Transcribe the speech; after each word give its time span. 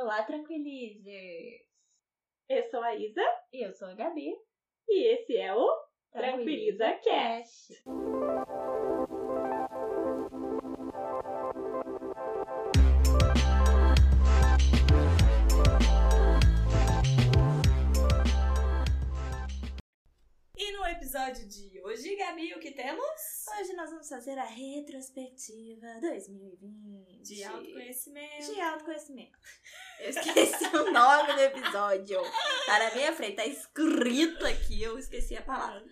Olá, 0.00 0.22
tranquilizers! 0.22 1.60
Eu 2.48 2.62
sou 2.70 2.80
a 2.84 2.94
Isa. 2.94 3.20
E 3.52 3.66
eu 3.66 3.72
sou 3.72 3.88
a 3.88 3.94
Gabi. 3.94 4.32
E 4.88 5.12
esse 5.12 5.36
é 5.36 5.52
o 5.52 5.68
Tranquiliza 6.12 6.92
Cast. 7.02 7.72
E 7.74 8.57
episódio 21.08 21.48
de 21.48 21.80
hoje, 21.80 22.16
Gabi, 22.16 22.52
o 22.52 22.60
que 22.60 22.70
temos? 22.70 23.00
Hoje 23.58 23.72
nós 23.72 23.88
vamos 23.88 24.06
fazer 24.10 24.36
a 24.38 24.44
retrospectiva 24.44 25.86
2020. 26.02 27.22
De 27.22 27.44
autoconhecimento. 27.44 28.52
De 28.52 28.60
autoconhecimento. 28.60 29.38
Eu 30.00 30.10
esqueci 30.12 30.66
o 30.76 30.92
nome 30.92 31.32
do 31.32 31.40
episódio. 31.40 32.20
Tá 32.66 32.78
na 32.78 32.94
minha 32.94 33.14
frente, 33.14 33.36
tá 33.36 33.46
escrito 33.46 34.44
aqui, 34.44 34.82
eu 34.82 34.98
esqueci 34.98 35.34
a 35.34 35.40
palavra. 35.40 35.82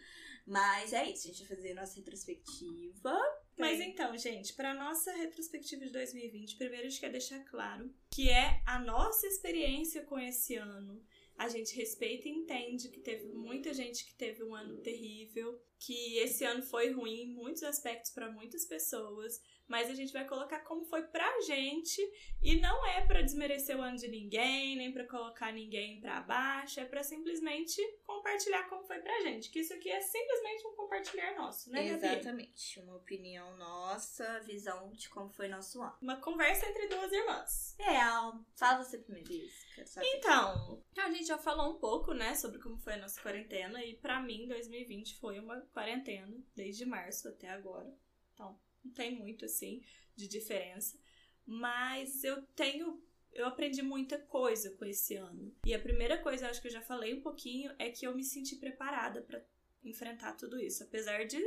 Mas 0.47 0.93
é 0.93 1.09
isso, 1.09 1.29
a 1.29 1.31
gente 1.33 1.49
vai 1.49 1.57
fazer 1.57 1.73
a 1.73 1.77
nossa 1.77 1.97
retrospectiva. 1.97 3.19
Mas 3.59 3.81
então, 3.81 4.15
gente, 4.19 4.53
para 4.53 4.75
nossa 4.75 5.11
retrospectiva 5.13 5.87
de 5.87 5.93
2020, 5.93 6.59
primeiro 6.59 6.87
a 6.87 6.91
gente 6.91 7.01
quer 7.01 7.11
deixar 7.11 7.43
claro 7.47 7.91
que 8.11 8.29
é 8.29 8.61
a 8.67 8.79
nossa 8.79 9.27
experiência 9.27 10.05
com 10.05 10.19
esse 10.19 10.57
ano. 10.57 11.03
A 11.39 11.49
gente 11.49 11.77
respeita 11.77 12.29
e 12.29 12.33
entende 12.33 12.89
que 12.89 13.01
teve 13.01 13.27
muita 13.29 13.75
gente 13.75 14.07
que 14.07 14.15
teve 14.15 14.43
um 14.43 14.55
ano 14.55 14.79
terrível, 14.79 15.61
que 15.79 16.19
esse 16.19 16.45
ano 16.45 16.63
foi 16.63 16.91
ruim 16.91 17.23
em 17.23 17.35
muitos 17.35 17.63
aspectos 17.63 18.11
para 18.11 18.33
muitas 18.33 18.65
pessoas, 18.65 19.41
mas 19.69 19.91
a 19.91 19.95
gente 19.95 20.13
vai 20.13 20.27
colocar 20.27 20.61
como 20.61 20.85
foi 20.85 21.03
pra 21.03 21.41
gente 21.43 22.01
e 22.43 22.57
não 22.61 22.87
é 22.87 23.05
para 23.07 23.23
desmerecer 23.23 23.77
o 23.77 23.83
ano 23.83 23.97
de 23.97 24.09
ninguém, 24.09 24.77
nem 24.77 24.93
para 24.93 25.07
colocar 25.07 25.53
ninguém 25.53 26.01
para 26.01 26.21
baixo, 26.21 26.81
é 26.81 26.85
para 26.85 27.03
simplesmente 27.03 27.81
compartilhar 28.05 28.69
como 28.69 28.85
foi 28.85 28.99
pra 29.01 29.21
gente, 29.21 29.51
que 29.51 29.61
isso 29.61 29.75
aqui 29.75 29.91
é 29.91 30.01
simplesmente 30.01 30.67
um 30.67 30.75
compartilhar 30.75 31.35
nosso, 31.37 31.71
né, 31.71 31.89
Gabi? 31.89 32.07
Exatamente. 32.07 32.81
Uma 32.81 32.97
opinião 32.97 33.57
nossa, 33.57 34.41
visão 34.41 34.91
de 34.93 35.09
como 35.09 35.31
foi 35.31 35.49
nosso 35.49 35.83
ano. 35.83 35.97
Uma 36.01 36.17
conversa 36.21 36.67
entre 36.67 36.89
duas 36.89 37.11
irmãs. 37.13 37.77
Real. 37.79 38.45
Fala 38.55 38.83
você 38.83 38.99
primeiro, 38.99 39.33
isso. 39.33 39.67
Então, 40.03 40.83
a 40.97 41.11
gente 41.11 41.27
já 41.27 41.39
falou 41.39 41.75
um 41.75 41.79
pouco, 41.79 42.13
né, 42.15 42.35
sobre 42.35 42.59
como 42.61 42.79
foi 42.79 42.95
a 42.95 42.99
nossa 42.99 43.21
quarentena 43.21 43.85
e 43.85 43.97
pra 43.97 44.21
mim 44.21 44.47
2020 44.49 45.19
foi 45.19 45.39
uma 45.39 45.61
quarentena 45.73 46.37
desde 46.55 46.85
março 46.85 47.29
até 47.29 47.49
agora. 47.49 47.93
Então, 48.33 48.59
não 48.87 48.93
tem 48.93 49.17
muito 49.17 49.45
assim 49.45 49.83
de 50.15 50.27
diferença, 50.27 50.99
mas 51.45 52.25
eu 52.25 52.43
tenho 52.55 53.03
eu 53.37 53.45
aprendi 53.45 53.83
muita 53.83 54.19
coisa 54.19 54.71
com 54.71 54.85
esse 54.87 55.15
ano. 55.15 55.55
E 55.67 55.75
a 55.75 55.79
primeira 55.79 56.17
coisa, 56.17 56.49
acho 56.49 56.61
que 56.61 56.69
eu 56.69 56.73
já 56.73 56.81
falei 56.81 57.13
um 57.13 57.21
pouquinho, 57.21 57.71
é 57.79 57.91
que 57.91 58.07
eu 58.07 58.15
me 58.15 58.25
senti 58.25 58.57
preparada 58.57 59.21
para 59.21 59.45
enfrentar 59.85 60.33
tudo 60.33 60.59
isso, 60.59 60.83
apesar 60.83 61.27
de 61.27 61.39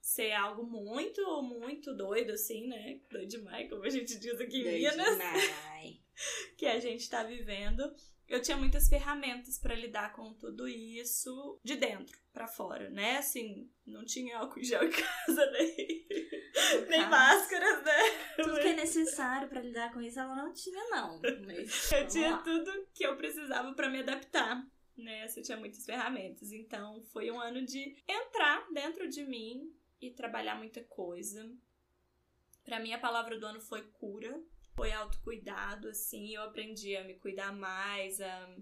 ser 0.00 0.32
algo 0.32 0.64
muito, 0.64 1.42
muito 1.42 1.94
doido, 1.94 2.32
assim, 2.32 2.68
né? 2.68 3.00
Doido 3.10 3.28
demais, 3.28 3.68
como 3.68 3.84
a 3.84 3.90
gente 3.90 4.18
diz 4.18 4.40
aqui 4.40 4.60
em 4.60 4.78
Minas. 4.78 4.94
Demais. 4.94 6.00
que 6.56 6.66
a 6.66 6.78
gente 6.78 7.10
tá 7.10 7.24
vivendo. 7.24 7.92
Eu 8.32 8.40
tinha 8.40 8.56
muitas 8.56 8.88
ferramentas 8.88 9.58
para 9.58 9.74
lidar 9.74 10.14
com 10.14 10.32
tudo 10.32 10.66
isso 10.66 11.60
de 11.62 11.76
dentro 11.76 12.18
para 12.32 12.48
fora, 12.48 12.88
né? 12.88 13.18
Assim, 13.18 13.70
não 13.86 14.06
tinha 14.06 14.38
álcool 14.38 14.58
em 14.60 14.64
gel 14.64 14.82
em 14.84 14.88
casa, 14.90 15.50
nem, 15.50 16.06
nem 16.88 17.00
caso. 17.00 17.10
máscaras, 17.10 17.84
né? 17.84 17.98
Tudo 18.36 18.54
que 18.58 18.68
é 18.68 18.72
necessário 18.76 19.48
pra 19.50 19.60
lidar 19.60 19.92
com 19.92 20.00
isso, 20.00 20.18
ela 20.18 20.34
não 20.34 20.50
tinha, 20.50 20.82
não. 20.88 21.20
Mas, 21.44 21.92
Eu 21.92 22.08
tinha 22.08 22.30
lá. 22.30 22.38
tudo 22.38 22.86
que 22.94 23.04
eu 23.04 23.14
precisava 23.18 23.74
para 23.74 23.90
me 23.90 23.98
adaptar, 24.00 24.66
né? 24.96 25.26
Eu 25.36 25.42
tinha 25.42 25.58
muitas 25.58 25.84
ferramentas. 25.84 26.52
Então, 26.52 27.02
foi 27.12 27.30
um 27.30 27.38
ano 27.38 27.62
de 27.66 27.94
entrar 28.08 28.66
dentro 28.72 29.10
de 29.10 29.24
mim 29.26 29.70
e 30.00 30.10
trabalhar 30.10 30.54
muita 30.54 30.82
coisa. 30.84 31.52
Para 32.64 32.80
mim, 32.80 32.94
a 32.94 32.98
palavra 32.98 33.38
do 33.38 33.44
ano 33.44 33.60
foi 33.60 33.82
cura, 33.82 34.40
foi 34.74 34.92
autocuidado, 34.92 35.88
assim. 35.88 36.34
Eu 36.34 36.42
aprendi 36.42 36.96
a 36.96 37.04
me 37.04 37.14
cuidar 37.14 37.52
mais, 37.52 38.20
a 38.20 38.56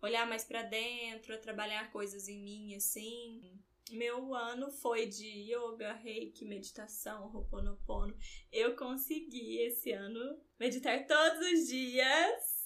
olhar 0.00 0.26
mais 0.26 0.44
para 0.44 0.62
dentro, 0.62 1.34
a 1.34 1.38
trabalhar 1.38 1.90
coisas 1.90 2.28
em 2.28 2.42
mim, 2.42 2.74
assim. 2.74 3.58
Meu 3.90 4.34
ano 4.34 4.70
foi 4.70 5.06
de 5.06 5.26
yoga, 5.26 5.92
reiki, 5.92 6.44
meditação, 6.44 7.30
ho'oponopono. 7.34 8.16
Eu 8.50 8.74
consegui 8.76 9.58
esse 9.58 9.92
ano 9.92 10.40
meditar 10.58 11.06
todos 11.06 11.46
os 11.52 11.68
dias. 11.68 12.62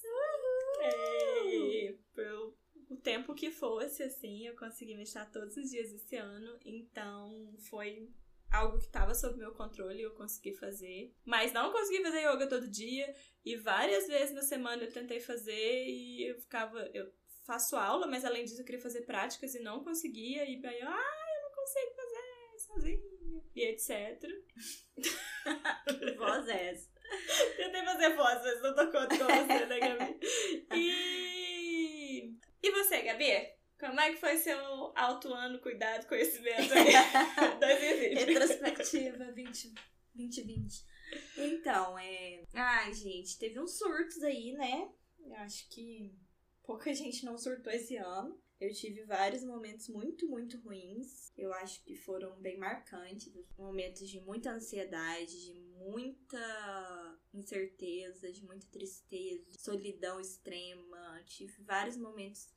É, 0.79 1.95
por 2.15 2.57
o 2.89 2.97
tempo 2.97 3.35
que 3.35 3.51
fosse, 3.51 4.03
assim, 4.03 4.47
eu 4.47 4.57
consegui 4.57 4.95
meditar 4.95 5.31
todos 5.31 5.57
os 5.57 5.71
dias 5.71 5.93
esse 5.93 6.17
ano. 6.17 6.59
Então, 6.65 7.55
foi 7.59 8.09
algo 8.57 8.79
que 8.79 8.87
estava 8.87 9.15
sob 9.15 9.39
meu 9.39 9.53
controle 9.53 10.01
e 10.01 10.03
eu 10.03 10.15
consegui 10.15 10.55
fazer. 10.55 11.15
Mas 11.25 11.53
não 11.53 11.73
consegui 11.73 12.03
fazer 12.03 12.29
yoga 12.29 12.49
todo 12.49 12.71
dia. 12.71 13.15
E 13.45 13.57
várias 13.57 14.07
vezes 14.07 14.35
na 14.35 14.43
semana 14.43 14.85
eu 14.85 14.93
tentei 14.93 15.21
fazer 15.21 15.85
e 15.87 16.31
eu 16.31 16.41
ficava... 16.41 16.81
Eu 16.93 17.13
faço 17.47 17.77
aula, 17.77 18.07
mas 18.09 18.25
além 18.25 18.45
disso 18.45 18.61
eu 18.61 18.65
queria 18.65 18.81
fazer 18.81 19.03
práticas 19.03 19.55
e 19.55 19.61
não 19.61 19.85
conseguia. 19.85 20.45
E 20.45 20.67
aí 20.67 20.81
eu, 20.81 20.89
ah, 20.89 21.35
eu 21.37 21.43
não 21.43 21.55
consigo 21.55 21.95
fazer 21.95 22.27
sozinha. 22.59 23.17
E 23.55 23.65
etc. 23.65 24.21
Que 25.87 26.13
voz 26.19 26.49
é 26.49 26.71
essa? 26.71 26.91
Tentei 27.57 27.85
fazer 27.85 28.17
voz, 28.17 28.43
mas 28.43 28.63
não 28.63 28.75
tô 28.75 28.91
conta 28.91 29.19
com 29.19 29.25
você, 29.25 29.67
né, 29.67 29.79
Gabi? 29.79 30.21
E... 30.75 32.37
E 32.63 32.71
você, 32.73 33.03
Gabi? 33.03 33.56
Como 33.79 34.01
é 34.01 34.11
que 34.11 34.19
foi 34.19 34.37
seu 34.39 34.93
alto 34.97 35.33
ano, 35.33 35.59
cuidado, 35.59 36.07
conhecimento 36.07 36.73
aí? 36.73 36.93
2020. 37.61 38.25
Retrospectiva 38.25 39.33
20, 39.33 39.75
2020. 40.15 40.85
Então, 41.37 41.99
é. 41.99 42.43
Ai, 42.55 42.95
gente, 42.95 43.39
teve 43.39 43.61
uns 43.61 43.77
surtos 43.77 44.23
aí, 44.23 44.53
né? 44.53 44.91
Eu 45.21 45.35
acho 45.37 45.69
que 45.69 46.15
pouca 46.63 46.93
gente 46.95 47.25
não 47.25 47.37
surtou 47.37 47.73
esse 47.73 47.97
ano. 47.97 48.41
Eu 48.59 48.73
tive 48.73 49.05
vários 49.05 49.45
momentos 49.45 49.89
muito, 49.89 50.27
muito 50.27 50.59
ruins. 50.61 51.31
Eu 51.37 51.53
acho 51.53 51.83
que 51.85 51.95
foram 51.95 52.35
bem 52.41 52.57
marcantes. 52.57 53.31
Momentos 53.59 54.09
de 54.09 54.19
muita 54.21 54.51
ansiedade, 54.53 55.45
de 55.45 55.55
muita 55.77 57.19
incerteza, 57.35 58.33
de 58.33 58.43
muita 58.43 58.67
tristeza, 58.69 59.45
de 59.51 59.61
solidão 59.61 60.19
extrema. 60.19 61.23
Tive 61.27 61.63
vários 61.65 61.99
momentos 61.99 62.49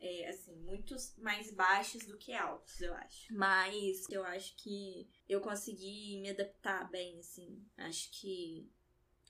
é, 0.00 0.28
assim, 0.28 0.56
muitos 0.56 1.14
mais 1.18 1.52
baixos 1.52 2.06
do 2.06 2.16
que 2.16 2.32
altos, 2.32 2.80
eu 2.80 2.94
acho. 2.94 3.32
Mas 3.34 4.08
eu 4.08 4.24
acho 4.24 4.56
que 4.56 5.08
eu 5.28 5.40
consegui 5.40 6.18
me 6.20 6.30
adaptar 6.30 6.90
bem, 6.90 7.18
assim. 7.18 7.62
Acho 7.76 8.10
que 8.12 8.70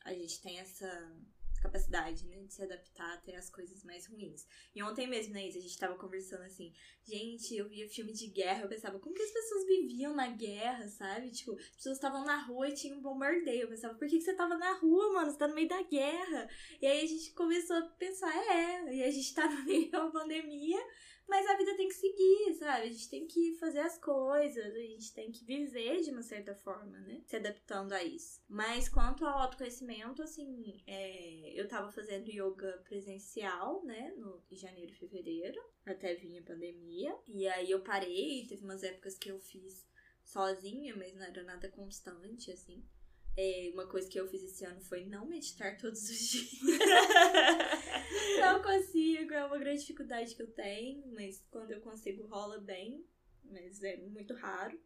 a 0.05 0.15
gente 0.15 0.41
tem 0.41 0.61
essa 0.61 1.13
capacidade, 1.61 2.27
né, 2.27 2.43
de 2.43 2.53
se 2.53 2.63
adaptar 2.63 3.15
até 3.15 3.37
as 3.37 3.51
coisas 3.51 3.85
mais 3.85 4.07
ruins. 4.07 4.47
E 4.75 4.83
ontem 4.83 5.07
mesmo, 5.07 5.35
né, 5.35 5.47
Isa, 5.47 5.59
a 5.59 5.63
gente 5.63 5.79
tava 5.79 5.97
conversando 5.97 6.43
assim, 6.43 6.73
gente, 7.05 7.55
eu 7.55 7.69
via 7.69 7.89
filme 7.89 8.13
de 8.13 8.29
guerra, 8.29 8.63
eu 8.63 8.69
pensava, 8.69 8.99
como 8.99 9.15
que 9.15 9.23
as 9.23 9.31
pessoas 9.31 9.67
viviam 9.67 10.15
na 10.15 10.29
guerra, 10.29 10.89
sabe? 10.89 11.31
Tipo, 11.31 11.53
as 11.53 11.77
pessoas 11.77 11.97
estavam 11.97 12.25
na 12.25 12.39
rua 12.43 12.69
e 12.69 12.75
tinha 12.75 12.95
um 12.95 13.03
bombardeio. 13.03 13.63
Eu 13.63 13.69
pensava, 13.69 13.95
por 13.95 14.09
que, 14.09 14.19
que 14.19 14.25
você 14.25 14.35
tava 14.35 14.57
na 14.57 14.73
rua, 14.79 15.13
mano? 15.13 15.31
Você 15.31 15.39
tá 15.39 15.49
no 15.49 15.55
meio 15.55 15.69
da 15.69 15.83
guerra. 15.83 16.49
E 16.81 16.87
aí 16.87 17.05
a 17.05 17.07
gente 17.07 17.33
começou 17.33 17.77
a 17.77 17.83
pensar, 17.83 18.35
é, 18.37 18.95
e 18.95 19.03
a 19.03 19.11
gente 19.11 19.35
tá 19.35 19.49
no 19.49 19.65
meio 19.65 19.91
uma 19.91 20.11
pandemia, 20.11 20.79
mas 21.31 21.47
a 21.47 21.57
vida 21.57 21.77
tem 21.77 21.87
que 21.87 21.95
seguir, 21.95 22.55
sabe? 22.55 22.89
A 22.89 22.91
gente 22.91 23.09
tem 23.09 23.25
que 23.25 23.55
fazer 23.55 23.79
as 23.79 23.97
coisas, 23.97 24.75
a 24.75 24.81
gente 24.81 25.15
tem 25.15 25.31
que 25.31 25.45
viver 25.45 26.01
de 26.01 26.11
uma 26.11 26.23
certa 26.23 26.57
forma, 26.57 26.99
né? 26.99 27.23
Se 27.25 27.37
adaptando 27.37 27.93
a 27.93 28.03
isso. 28.03 28.43
Mas 28.49 28.89
quanto 28.89 29.25
ao 29.25 29.39
autoconhecimento, 29.39 30.23
assim, 30.25 30.83
é, 30.89 31.53
eu 31.55 31.69
tava 31.69 31.93
fazendo 31.93 32.29
yoga 32.29 32.83
presencial, 32.89 33.85
né? 33.85 34.13
No 34.17 34.43
janeiro 34.51 34.91
e 34.91 34.97
fevereiro, 34.97 35.63
até 35.87 36.17
vir 36.17 36.41
a 36.41 36.43
pandemia. 36.43 37.17
E 37.29 37.47
aí 37.47 37.71
eu 37.71 37.81
parei, 37.81 38.45
teve 38.49 38.65
umas 38.65 38.83
épocas 38.83 39.17
que 39.17 39.31
eu 39.31 39.39
fiz 39.39 39.87
sozinha, 40.25 40.97
mas 40.97 41.15
não 41.15 41.23
era 41.23 41.45
nada 41.45 41.71
constante, 41.71 42.51
assim. 42.51 42.85
É, 43.43 43.71
uma 43.73 43.87
coisa 43.87 44.07
que 44.07 44.21
eu 44.21 44.29
fiz 44.29 44.43
esse 44.43 44.67
ano 44.67 44.83
foi 44.83 45.07
não 45.07 45.25
meditar 45.25 45.79
todos 45.79 46.03
os 46.11 46.19
dias. 46.19 46.61
não 48.39 48.61
consigo, 48.61 49.33
é 49.33 49.47
uma 49.47 49.57
grande 49.57 49.81
dificuldade 49.81 50.35
que 50.35 50.43
eu 50.43 50.53
tenho, 50.53 51.11
mas 51.15 51.43
quando 51.51 51.71
eu 51.71 51.81
consigo 51.81 52.27
rola 52.27 52.61
bem, 52.61 53.03
mas 53.43 53.83
é 53.83 53.97
muito 53.97 54.35
raro. 54.35 54.79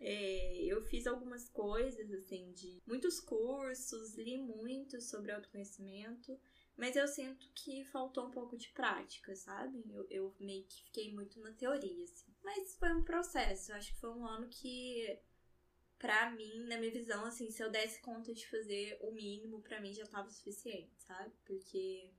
É, 0.00 0.64
eu 0.64 0.82
fiz 0.82 1.06
algumas 1.06 1.48
coisas, 1.48 2.12
assim, 2.12 2.50
de 2.50 2.82
muitos 2.84 3.20
cursos, 3.20 4.16
li 4.16 4.36
muito 4.36 5.00
sobre 5.00 5.30
autoconhecimento, 5.30 6.36
mas 6.76 6.96
eu 6.96 7.06
sinto 7.06 7.48
que 7.54 7.84
faltou 7.84 8.26
um 8.26 8.32
pouco 8.32 8.56
de 8.56 8.68
prática, 8.70 9.32
sabe? 9.36 9.80
Eu, 9.88 10.06
eu 10.10 10.36
meio 10.40 10.64
que 10.64 10.82
fiquei 10.82 11.14
muito 11.14 11.38
na 11.38 11.52
teoria, 11.52 12.02
assim. 12.02 12.34
Mas 12.42 12.74
foi 12.74 12.92
um 12.92 13.04
processo, 13.04 13.70
eu 13.70 13.76
acho 13.76 13.94
que 13.94 14.00
foi 14.00 14.10
um 14.10 14.26
ano 14.26 14.48
que 14.48 15.20
pra 15.98 16.30
mim, 16.30 16.66
na 16.66 16.78
minha 16.78 16.92
visão, 16.92 17.24
assim, 17.24 17.50
se 17.50 17.62
eu 17.62 17.70
desse 17.70 18.00
conta 18.00 18.32
de 18.32 18.46
fazer 18.48 18.98
o 19.00 19.12
mínimo, 19.12 19.62
pra 19.62 19.80
mim 19.80 19.92
já 19.92 20.06
tava 20.06 20.28
o 20.28 20.32
suficiente, 20.32 20.92
sabe? 20.98 21.32
Porque 21.44 22.10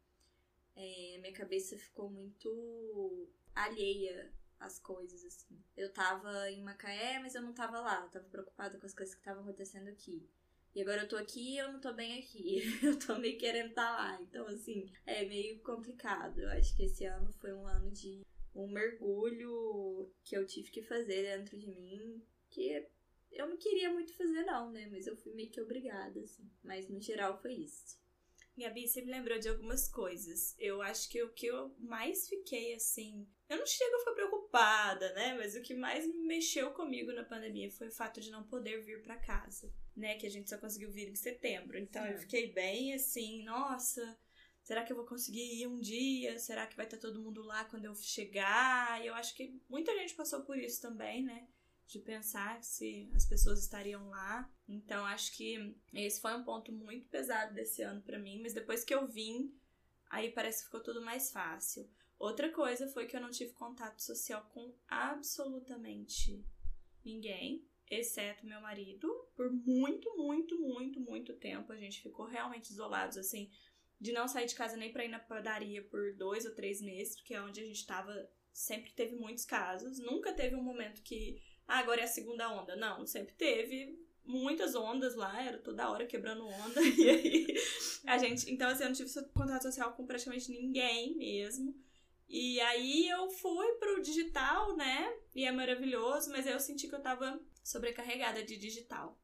é, 0.75 1.17
minha 1.19 1.33
cabeça 1.33 1.77
ficou 1.77 2.09
muito 2.09 3.29
alheia 3.55 4.31
às 4.59 4.79
coisas, 4.79 5.23
assim. 5.25 5.61
Eu 5.75 5.91
tava 5.91 6.49
em 6.51 6.63
Macaé, 6.63 7.19
mas 7.19 7.35
eu 7.35 7.41
não 7.41 7.53
tava 7.53 7.79
lá. 7.79 8.03
Eu 8.03 8.09
tava 8.09 8.29
preocupada 8.29 8.77
com 8.77 8.85
as 8.85 8.93
coisas 8.93 9.13
que 9.13 9.21
estavam 9.21 9.43
acontecendo 9.43 9.87
aqui. 9.87 10.27
E 10.75 10.81
agora 10.81 11.01
eu 11.01 11.07
tô 11.07 11.17
aqui 11.17 11.53
e 11.53 11.57
eu 11.57 11.71
não 11.71 11.79
tô 11.79 11.93
bem 11.93 12.19
aqui. 12.19 12.61
Eu 12.85 12.99
tô 12.99 13.17
meio 13.17 13.35
querendo 13.39 13.69
estar 13.69 13.87
tá 13.87 13.97
lá. 13.97 14.21
Então, 14.21 14.45
assim, 14.47 14.91
é 15.07 15.25
meio 15.25 15.59
complicado. 15.61 16.39
Eu 16.39 16.49
acho 16.51 16.75
que 16.75 16.83
esse 16.83 17.03
ano 17.03 17.33
foi 17.33 17.51
um 17.51 17.65
ano 17.65 17.89
de 17.89 18.21
um 18.53 18.67
mergulho 18.67 20.11
que 20.23 20.37
eu 20.37 20.45
tive 20.45 20.69
que 20.69 20.83
fazer 20.83 21.23
dentro 21.23 21.57
de 21.57 21.67
mim. 21.67 22.21
Que 22.51 22.87
eu 23.31 23.47
não 23.47 23.57
queria 23.57 23.91
muito 23.91 24.15
fazer, 24.15 24.43
não, 24.43 24.71
né? 24.71 24.87
Mas 24.91 25.07
eu 25.07 25.15
fui 25.15 25.33
meio 25.33 25.51
que 25.51 25.61
obrigada, 25.61 26.19
assim. 26.19 26.49
Mas 26.63 26.87
no 26.89 26.99
geral 27.01 27.39
foi 27.41 27.53
isso. 27.53 27.97
Gabi, 28.57 28.87
você 28.87 29.03
me 29.03 29.11
lembrou 29.11 29.37
de 29.37 29.47
algumas 29.47 29.87
coisas. 29.87 30.55
Eu 30.57 30.81
acho 30.81 31.07
que 31.09 31.21
o 31.21 31.31
que 31.31 31.45
eu 31.45 31.75
mais 31.77 32.27
fiquei 32.27 32.73
assim. 32.73 33.27
Eu 33.47 33.57
não 33.57 33.65
chego 33.67 33.95
a 33.95 33.99
ficar 33.99 34.13
preocupada, 34.13 35.13
né? 35.13 35.35
Mas 35.35 35.55
o 35.55 35.61
que 35.61 35.75
mais 35.75 36.07
mexeu 36.23 36.71
comigo 36.71 37.11
na 37.13 37.23
pandemia 37.23 37.69
foi 37.69 37.89
o 37.89 37.91
fato 37.91 38.19
de 38.19 38.31
não 38.31 38.47
poder 38.47 38.81
vir 38.81 39.03
para 39.03 39.15
casa, 39.15 39.71
né? 39.95 40.17
Que 40.17 40.25
a 40.25 40.29
gente 40.29 40.49
só 40.49 40.57
conseguiu 40.57 40.91
vir 40.91 41.07
em 41.07 41.15
setembro. 41.15 41.77
Então 41.77 42.03
eu 42.07 42.17
fiquei 42.17 42.51
bem 42.51 42.95
assim, 42.95 43.43
nossa, 43.43 44.19
será 44.63 44.83
que 44.83 44.91
eu 44.91 44.97
vou 44.97 45.05
conseguir 45.05 45.61
ir 45.61 45.67
um 45.67 45.79
dia? 45.79 46.39
Será 46.39 46.65
que 46.65 46.75
vai 46.75 46.85
estar 46.85 46.97
todo 46.97 47.21
mundo 47.21 47.43
lá 47.43 47.63
quando 47.65 47.85
eu 47.85 47.93
chegar? 47.93 49.03
E 49.03 49.07
eu 49.07 49.13
acho 49.13 49.35
que 49.35 49.61
muita 49.69 49.93
gente 49.93 50.15
passou 50.15 50.41
por 50.43 50.57
isso 50.57 50.81
também, 50.81 51.23
né? 51.23 51.47
De 51.87 51.99
pensar 51.99 52.61
se 52.63 53.09
as 53.15 53.25
pessoas 53.25 53.59
estariam 53.59 54.09
lá. 54.09 54.49
Então 54.67 55.05
acho 55.05 55.35
que 55.35 55.75
esse 55.93 56.21
foi 56.21 56.35
um 56.35 56.43
ponto 56.43 56.71
muito 56.71 57.07
pesado 57.07 57.53
desse 57.53 57.81
ano 57.81 58.01
para 58.01 58.19
mim, 58.19 58.41
mas 58.41 58.53
depois 58.53 58.83
que 58.83 58.93
eu 58.93 59.07
vim, 59.07 59.53
aí 60.09 60.31
parece 60.31 60.59
que 60.59 60.65
ficou 60.65 60.83
tudo 60.83 61.01
mais 61.01 61.31
fácil. 61.31 61.89
Outra 62.19 62.51
coisa 62.51 62.87
foi 62.87 63.05
que 63.05 63.15
eu 63.15 63.21
não 63.21 63.29
tive 63.29 63.53
contato 63.53 64.01
social 64.01 64.43
com 64.53 64.73
absolutamente 64.87 66.43
ninguém, 67.05 67.65
exceto 67.89 68.45
meu 68.45 68.59
marido, 68.59 69.07
por 69.35 69.51
muito, 69.51 70.17
muito, 70.17 70.59
muito, 70.59 70.99
muito 70.99 71.33
tempo. 71.35 71.71
A 71.71 71.77
gente 71.77 72.01
ficou 72.01 72.25
realmente 72.25 72.71
isolados, 72.71 73.17
assim, 73.17 73.49
de 74.01 74.11
não 74.11 74.27
sair 74.27 74.47
de 74.47 74.55
casa 74.55 74.75
nem 74.75 74.91
pra 74.91 75.05
ir 75.05 75.09
na 75.09 75.19
padaria 75.19 75.83
por 75.83 76.15
dois 76.15 76.45
ou 76.45 76.53
três 76.53 76.81
meses, 76.81 77.15
porque 77.15 77.33
é 77.33 77.41
onde 77.41 77.61
a 77.61 77.65
gente 77.65 77.85
tava. 77.85 78.29
Sempre 78.51 78.91
teve 78.93 79.15
muitos 79.15 79.45
casos. 79.45 79.99
Nunca 79.99 80.33
teve 80.33 80.55
um 80.55 80.63
momento 80.63 81.03
que 81.03 81.39
ah, 81.67 81.79
agora 81.79 82.01
é 82.01 82.05
a 82.05 82.07
segunda 82.07 82.49
onda. 82.49 82.75
Não, 82.75 83.05
sempre 83.05 83.33
teve 83.33 83.99
muitas 84.23 84.75
ondas 84.75 85.15
lá, 85.15 85.41
era 85.41 85.57
toda 85.57 85.89
hora 85.89 86.05
quebrando 86.05 86.45
onda. 86.47 86.81
E 86.97 87.09
aí 87.09 87.55
a 88.05 88.17
gente. 88.17 88.51
Então, 88.51 88.69
assim, 88.69 88.83
eu 88.83 88.89
não 88.89 88.95
tive 88.95 89.09
contato 89.33 89.63
social 89.63 89.93
com 89.93 90.05
praticamente 90.05 90.49
ninguém 90.49 91.15
mesmo. 91.17 91.75
E 92.29 92.59
aí 92.61 93.07
eu 93.07 93.29
fui 93.29 93.67
pro 93.73 94.01
digital, 94.01 94.75
né? 94.75 95.13
E 95.33 95.45
é 95.45 95.51
maravilhoso, 95.51 96.29
mas 96.29 96.45
eu 96.45 96.59
senti 96.59 96.87
que 96.87 96.95
eu 96.95 97.01
tava 97.01 97.39
sobrecarregada 97.63 98.43
de 98.43 98.57
digital. 98.57 99.17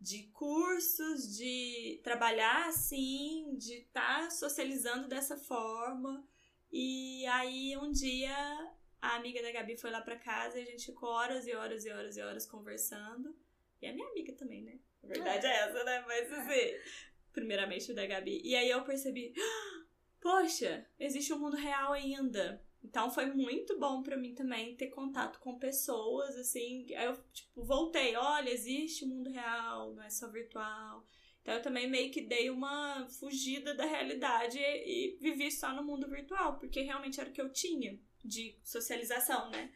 De 0.00 0.24
cursos, 0.28 1.36
de 1.36 2.00
trabalhar 2.02 2.68
assim, 2.68 3.54
de 3.58 3.74
estar 3.74 4.24
tá 4.24 4.30
socializando 4.30 5.08
dessa 5.08 5.36
forma. 5.36 6.26
E 6.72 7.26
aí 7.26 7.76
um 7.76 7.90
dia 7.90 8.72
a 9.00 9.16
amiga 9.16 9.42
da 9.42 9.50
Gabi 9.50 9.76
foi 9.76 9.90
lá 9.90 10.00
pra 10.02 10.16
casa 10.16 10.58
e 10.58 10.62
a 10.62 10.66
gente 10.66 10.86
ficou 10.86 11.08
horas 11.08 11.46
e 11.46 11.54
horas 11.54 11.84
e 11.84 11.90
horas 11.90 12.16
e 12.16 12.22
horas 12.22 12.46
conversando. 12.46 13.34
E 13.80 13.86
a 13.86 13.92
minha 13.92 14.08
amiga 14.08 14.32
também, 14.34 14.62
né? 14.62 14.78
A 15.02 15.06
verdade 15.06 15.46
é, 15.46 15.50
é 15.50 15.56
essa, 15.60 15.84
né? 15.84 16.04
Mas 16.06 16.32
assim, 16.32 16.76
primeiramente 17.32 17.92
da 17.94 18.06
Gabi. 18.06 18.40
E 18.44 18.54
aí 18.54 18.68
eu 18.68 18.84
percebi, 18.84 19.32
ah, 19.38 19.84
poxa, 20.20 20.86
existe 20.98 21.32
um 21.32 21.38
mundo 21.38 21.56
real 21.56 21.92
ainda. 21.92 22.62
Então 22.84 23.10
foi 23.10 23.26
muito 23.26 23.78
bom 23.78 24.02
para 24.02 24.16
mim 24.16 24.34
também 24.34 24.76
ter 24.76 24.88
contato 24.88 25.38
com 25.40 25.58
pessoas, 25.58 26.36
assim. 26.36 26.94
Aí 26.94 27.06
eu, 27.06 27.16
tipo, 27.32 27.62
voltei, 27.64 28.14
olha, 28.16 28.50
existe 28.50 29.04
um 29.04 29.08
mundo 29.08 29.30
real, 29.30 29.94
não 29.94 30.02
é 30.02 30.10
só 30.10 30.30
virtual. 30.30 31.06
Então 31.40 31.54
eu 31.54 31.62
também 31.62 31.88
meio 31.88 32.10
que 32.10 32.20
dei 32.20 32.50
uma 32.50 33.06
fugida 33.08 33.74
da 33.74 33.86
realidade 33.86 34.58
e, 34.58 35.14
e 35.14 35.18
vivi 35.18 35.50
só 35.50 35.72
no 35.74 35.82
mundo 35.82 36.06
virtual, 36.06 36.58
porque 36.58 36.82
realmente 36.82 37.18
era 37.18 37.30
o 37.30 37.32
que 37.32 37.40
eu 37.40 37.50
tinha 37.50 37.98
de 38.24 38.58
socialização, 38.64 39.50
né? 39.50 39.72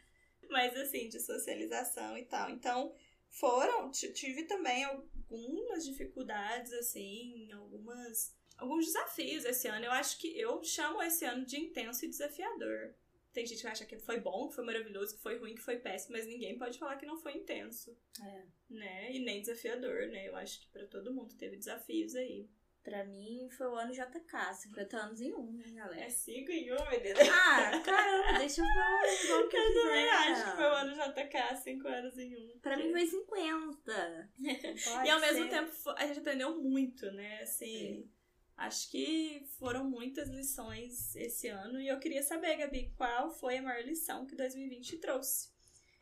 Mas 0.49 0.75
assim, 0.77 1.09
de 1.09 1.19
socialização 1.19 2.17
e 2.17 2.25
tal. 2.25 2.49
Então, 2.49 2.95
foram, 3.29 3.91
tive 3.91 4.43
também 4.43 4.83
algumas 4.85 5.85
dificuldades, 5.85 6.71
assim, 6.73 7.51
algumas. 7.51 8.33
Alguns 8.57 8.85
desafios 8.85 9.43
esse 9.43 9.67
ano. 9.67 9.85
Eu 9.85 9.91
acho 9.91 10.17
que 10.17 10.39
eu 10.39 10.63
chamo 10.63 11.03
esse 11.03 11.25
ano 11.25 11.45
de 11.45 11.59
intenso 11.59 12.05
e 12.05 12.09
desafiador. 12.09 12.95
Tem 13.33 13.45
gente 13.45 13.59
que 13.59 13.67
acha 13.67 13.85
que 13.85 13.99
foi 13.99 14.21
bom, 14.21 14.47
que 14.47 14.55
foi 14.55 14.63
maravilhoso, 14.63 15.17
que 15.17 15.21
foi 15.21 15.37
ruim, 15.37 15.55
que 15.55 15.61
foi 15.61 15.77
péssimo, 15.77 16.15
mas 16.15 16.25
ninguém 16.25 16.57
pode 16.57 16.79
falar 16.79 16.95
que 16.95 17.05
não 17.05 17.17
foi 17.17 17.33
intenso. 17.33 17.93
É. 18.23 18.45
Né? 18.69 19.11
E 19.11 19.19
nem 19.19 19.41
desafiador, 19.41 20.07
né? 20.07 20.29
Eu 20.29 20.37
acho 20.37 20.61
que 20.61 20.69
para 20.69 20.87
todo 20.87 21.13
mundo 21.13 21.35
teve 21.35 21.57
desafios 21.57 22.15
aí. 22.15 22.49
Pra 22.85 23.03
mim 23.03 23.49
foi 23.49 23.65
o 23.65 23.75
ano 23.75 23.91
JK, 23.91 24.53
50 24.53 24.95
anos 24.95 25.19
em 25.19 25.33
um, 25.33 25.53
né, 25.53 25.71
galera? 25.71 26.03
É 26.03 26.09
5 26.09 26.51
em 26.51 26.71
1, 26.71 26.75
um, 26.75 26.89
menina. 26.91 27.19
Ah, 27.33 27.79
caramba, 27.79 28.37
deixa 28.37 28.61
eu 28.61 28.65
falar 28.67 29.23
igual 29.23 29.47
que 29.49 29.57
eu, 29.57 29.63
eu 29.63 29.73
também 29.73 30.09
acho 30.09 30.43
que 30.43 30.55
foi 30.55 30.65
o 30.65 30.75
ano 30.75 30.93
JK, 30.93 31.63
5 31.63 31.87
anos 31.87 32.17
em 32.19 32.35
1. 32.35 32.39
Um. 32.39 32.59
Pra 32.59 32.77
mim 32.77 32.91
foi 32.91 33.07
50. 33.07 34.29
e 35.03 35.09
ao 35.09 35.19
mesmo 35.19 35.49
tempo 35.49 35.71
a 35.97 36.05
gente 36.05 36.19
aprendeu 36.19 36.61
muito, 36.61 37.11
né? 37.11 37.41
Assim, 37.41 38.03
é. 38.03 38.65
acho 38.65 38.91
que 38.91 39.43
foram 39.57 39.89
muitas 39.89 40.29
lições 40.29 41.15
esse 41.15 41.47
ano. 41.47 41.81
E 41.81 41.87
eu 41.87 41.97
queria 41.97 42.21
saber, 42.21 42.55
Gabi, 42.55 42.93
qual 42.95 43.31
foi 43.31 43.57
a 43.57 43.63
maior 43.63 43.83
lição 43.83 44.27
que 44.27 44.35
2020 44.35 44.97
trouxe? 44.97 45.49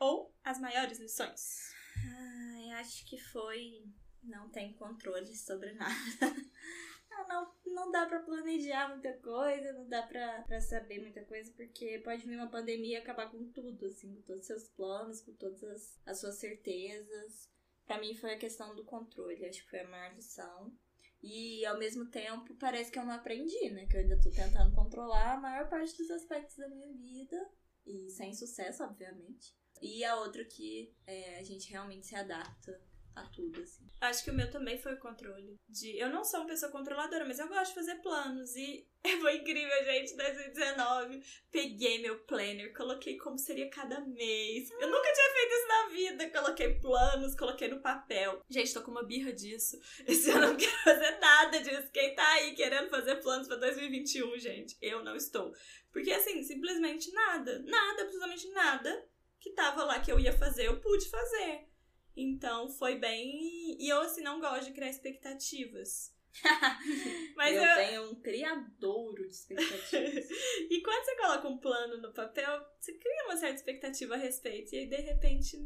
Ou 0.01 0.35
as 0.44 0.59
maiores 0.59 1.00
lições? 1.00 1.71
Ai, 1.95 2.71
acho 2.71 3.06
que 3.06 3.18
foi 3.18 3.85
não 4.24 4.50
tem 4.50 4.74
controle 4.74 5.36
sobre 5.36 5.74
nada. 5.74 5.94
não, 7.28 7.54
não 7.66 7.92
dá 7.92 8.06
para 8.06 8.22
planejar 8.22 8.90
muita 8.90 9.14
coisa, 9.20 9.74
não 9.74 9.88
dá 9.88 10.04
pra, 10.04 10.62
saber 10.62 11.00
muita 11.00 11.24
coisa, 11.25 11.52
porque 11.56 12.00
pode 12.00 12.25
vir 12.25 12.38
uma 12.38 12.50
pandemia 12.50 12.98
e 12.98 13.02
acabar 13.02 13.30
com 13.31 13.52
tudo, 13.52 13.86
assim, 13.86 14.16
com 14.16 14.22
todos 14.22 14.42
os 14.42 14.48
seus 14.48 14.68
planos, 14.70 15.22
com 15.22 15.34
todas 15.34 15.64
as, 15.64 16.00
as 16.06 16.20
suas 16.20 16.36
certezas. 16.36 17.50
Para 17.86 18.00
mim 18.00 18.16
foi 18.16 18.34
a 18.34 18.40
questão 18.40 18.75
do 18.75 18.86
controle, 18.86 19.46
acho 19.46 19.64
que 19.64 19.70
foi 19.70 19.80
a 19.80 19.88
maior 19.88 20.14
lição. 20.16 20.76
E 21.22 21.66
ao 21.66 21.78
mesmo 21.78 22.10
tempo 22.10 22.54
parece 22.56 22.92
que 22.92 23.00
eu 23.00 23.06
não 23.06 23.14
aprendi, 23.14 23.69
né? 23.69 23.86
Que 23.88 23.96
eu 23.96 24.02
ainda 24.02 24.19
tô 24.19 24.30
tentando 24.30 24.76
controlar 24.76 25.34
a 25.34 25.40
maior 25.40 25.69
parte 25.69 25.95
dos 25.97 26.12
aspectos 26.12 26.57
da 26.57 26.68
minha 26.68 26.92
vida. 26.94 27.50
E 27.86 28.09
sem 28.09 28.33
sucesso, 28.33 28.83
obviamente. 28.83 29.56
E 29.81 30.04
a 30.04 30.18
outra 30.18 30.44
que 30.45 30.94
é, 31.06 31.40
a 31.40 31.44
gente 31.44 31.69
realmente 31.69 32.07
se 32.07 32.16
adapta 32.16 32.81
a 33.16 33.24
tudo, 33.24 33.62
assim. 33.62 33.84
Acho 34.02 34.24
que 34.24 34.32
o 34.32 34.34
meu 34.34 34.50
também 34.50 34.78
foi 34.78 34.94
o 34.94 35.00
controle. 35.00 35.56
De, 35.68 35.98
eu 35.98 36.10
não 36.10 36.24
sou 36.24 36.42
uma 36.42 36.48
pessoa 36.48 36.72
controladora, 36.72 37.26
mas 37.26 37.40
eu 37.40 37.48
gosto 37.48 37.70
de 37.70 37.76
fazer 37.76 37.96
planos. 38.02 38.56
E 38.56 38.88
foi 39.22 39.38
incrível, 39.38 39.86
gente. 39.86 40.16
2019, 40.16 41.22
peguei 41.52 42.02
meu 42.02 42.20
planner, 42.20 42.74
coloquei 42.76 43.18
como 43.18 43.38
seria 43.38 43.70
cada 43.70 44.02
mês. 44.02 44.70
Eu 44.72 44.90
nunca 44.90 45.14
tinha 45.14 45.34
feito 45.34 45.54
isso 45.54 45.68
na 45.68 45.88
vida. 45.90 46.30
Coloquei 46.42 46.80
planos, 46.80 47.36
coloquei 47.36 47.68
no 47.68 47.82
papel. 47.82 48.42
Gente, 48.50 48.74
tô 48.74 48.82
com 48.82 48.92
uma 48.92 49.04
birra 49.04 49.32
disso. 49.32 49.80
Esse 50.06 50.32
ano 50.32 50.46
eu 50.46 50.50
não 50.50 50.58
quero 50.58 50.78
fazer 50.84 51.20
nada 51.20 51.60
disso. 51.62 51.92
Quem 51.92 52.16
tá 52.16 52.28
aí 52.34 52.56
querendo 52.56 52.90
fazer 52.90 53.18
planos 53.18 53.48
pra 53.48 53.58
2021, 53.58 54.38
gente? 54.40 54.78
Eu 54.82 55.04
não 55.04 55.16
estou. 55.16 55.54
Porque, 55.92 56.12
assim, 56.12 56.44
simplesmente 56.44 57.12
nada. 57.12 57.60
Nada, 57.60 58.02
absolutamente 58.02 58.50
nada 58.50 59.08
que 59.44 59.52
tava 59.52 59.84
lá 59.84 60.00
que 60.00 60.10
eu 60.10 60.18
ia 60.18 60.32
fazer, 60.32 60.68
eu 60.68 60.80
pude 60.80 61.10
fazer. 61.10 61.68
Então 62.16 62.70
foi 62.70 62.96
bem. 62.96 63.78
E 63.80 63.90
eu, 63.90 64.02
assim, 64.02 64.22
não 64.22 64.40
gosto 64.40 64.66
de 64.66 64.74
criar 64.74 64.90
expectativas. 64.90 66.14
Mas 67.36 67.56
eu, 67.56 67.64
eu, 67.64 67.76
tenho 67.76 68.12
um 68.12 68.16
criadouro 68.16 69.28
de 69.28 69.34
expectativas. 69.34 70.28
e 70.70 70.82
quando 70.82 71.06
você 71.06 71.16
coloca 71.16 71.48
um 71.48 71.58
plano 71.58 72.02
no 72.02 72.14
papel, 72.14 72.66
você 72.80 72.94
cria 72.94 73.26
uma 73.26 73.38
certa 73.38 73.56
expectativa 73.56 74.16
a 74.16 74.18
respeito. 74.18 74.74
E 74.74 74.80
aí, 74.80 74.88
de 74.88 74.98
repente, 74.98 75.58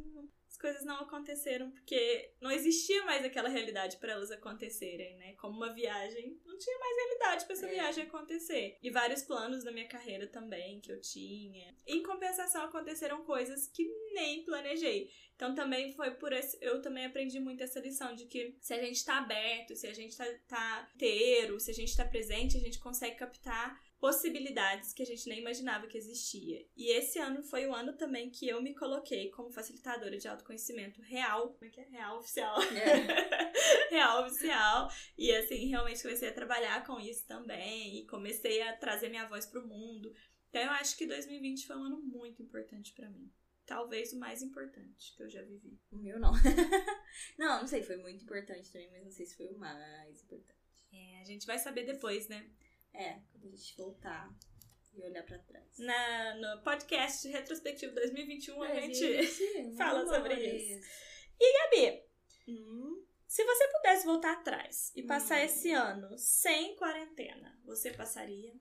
as 0.49 0.57
coisas 0.57 0.83
não 0.83 1.01
aconteceram 1.01 1.69
porque 1.71 2.31
não 2.41 2.51
existia 2.51 3.03
mais 3.05 3.23
aquela 3.23 3.49
realidade 3.49 3.97
para 3.97 4.13
elas 4.13 4.31
acontecerem, 4.31 5.17
né? 5.17 5.33
Como 5.33 5.57
uma 5.57 5.73
viagem, 5.73 6.39
não 6.45 6.57
tinha 6.57 6.77
mais 6.79 6.95
realidade 6.95 7.45
para 7.45 7.53
essa 7.53 7.67
é. 7.67 7.69
viagem 7.69 8.03
acontecer. 8.05 8.77
E 8.81 8.89
vários 8.89 9.23
planos 9.23 9.63
da 9.63 9.71
minha 9.71 9.87
carreira 9.87 10.27
também 10.27 10.79
que 10.79 10.91
eu 10.91 10.99
tinha. 10.99 11.75
Em 11.85 12.01
compensação, 12.01 12.63
aconteceram 12.63 13.23
coisas 13.23 13.67
que 13.67 13.87
nem 14.13 14.43
planejei. 14.43 15.11
Então 15.35 15.53
também 15.53 15.93
foi 15.93 16.11
por 16.11 16.33
esse. 16.33 16.57
Eu 16.59 16.81
também 16.81 17.05
aprendi 17.05 17.39
muito 17.39 17.63
essa 17.63 17.79
lição 17.79 18.15
de 18.15 18.25
que 18.25 18.57
se 18.59 18.73
a 18.73 18.81
gente 18.81 19.05
tá 19.05 19.19
aberto, 19.19 19.75
se 19.75 19.85
a 19.85 19.93
gente 19.93 20.17
tá, 20.17 20.25
tá 20.47 20.89
inteiro, 20.95 21.59
se 21.59 21.69
a 21.69 21.73
gente 21.73 21.95
tá 21.95 22.03
presente, 22.05 22.57
a 22.57 22.59
gente 22.59 22.79
consegue 22.79 23.15
captar 23.15 23.79
possibilidades 23.99 24.93
que 24.93 25.01
a 25.01 25.05
gente 25.05 25.27
nem 25.27 25.39
imaginava 25.39 25.87
que 25.87 25.97
existia. 25.97 26.65
E 26.75 26.91
esse 26.91 27.17
ano 27.19 27.43
foi 27.43 27.65
o 27.65 27.73
ano 27.73 27.93
também 27.93 28.29
que 28.29 28.47
eu 28.47 28.61
me 28.61 28.75
coloquei 28.75 29.29
como 29.31 29.51
facilitadora 29.51 30.17
de 30.17 30.27
autoconhecimento 30.27 31.01
real. 31.01 31.53
Como 31.53 31.65
é 31.65 31.69
que 31.69 31.81
é? 31.81 31.85
Real 31.85 32.19
oficial. 32.19 32.55
É. 32.61 33.89
real 33.89 34.25
oficial. 34.25 34.89
E 35.17 35.31
assim, 35.31 35.67
realmente 35.67 36.01
comecei 36.01 36.29
a 36.29 36.33
trabalhar 36.33 36.85
com 36.85 36.99
isso 36.99 37.25
também. 37.25 37.99
E 37.99 38.05
comecei 38.05 38.61
a 38.61 38.77
trazer 38.77 39.09
minha 39.09 39.27
voz 39.27 39.45
pro 39.45 39.67
mundo. 39.67 40.13
Então 40.49 40.61
eu 40.61 40.71
acho 40.71 40.95
que 40.95 41.07
2020 41.07 41.65
foi 41.65 41.75
um 41.75 41.83
ano 41.83 42.01
muito 42.01 42.41
importante 42.41 42.93
para 42.93 43.09
mim. 43.09 43.31
Talvez 43.65 44.13
o 44.13 44.19
mais 44.19 44.41
importante 44.41 45.13
que 45.15 45.23
eu 45.23 45.29
já 45.29 45.41
vivi. 45.41 45.77
O 45.91 45.97
meu 45.97 46.19
não. 46.19 46.31
não, 47.37 47.61
não 47.61 47.67
sei, 47.67 47.83
foi 47.83 47.97
muito 47.97 48.23
importante 48.23 48.71
também, 48.71 48.89
mas 48.91 49.03
não 49.03 49.11
sei 49.11 49.25
se 49.25 49.35
foi 49.35 49.47
o 49.47 49.57
mais 49.57 50.21
importante. 50.23 50.55
É, 50.93 51.19
a 51.19 51.25
gente 51.25 51.45
vai 51.45 51.59
saber 51.59 51.85
depois, 51.85 52.29
né? 52.29 52.49
É, 52.97 53.21
quando 53.31 53.45
a 53.45 53.49
gente 53.49 53.77
voltar 53.77 54.35
e 54.95 55.03
olhar 55.03 55.23
pra 55.23 55.37
trás. 55.37 55.77
Na, 55.77 56.35
no 56.35 56.63
podcast 56.63 57.27
retrospectivo 57.27 57.93
2021, 57.93 58.63
a 58.63 58.73
gente 58.73 59.27
fala 59.77 60.03
sobre 60.07 60.33
isso. 60.33 60.89
E 61.39 61.53
Gabi, 61.59 62.03
hum? 62.47 63.05
se 63.27 63.43
você 63.43 63.67
pudesse 63.67 64.03
voltar 64.03 64.33
atrás 64.33 64.91
e 64.95 65.03
passar 65.03 65.39
hum. 65.41 65.43
esse 65.43 65.71
ano 65.71 66.17
sem 66.17 66.75
quarentena, 66.75 67.61
você 67.63 67.91
passaria? 67.91 68.51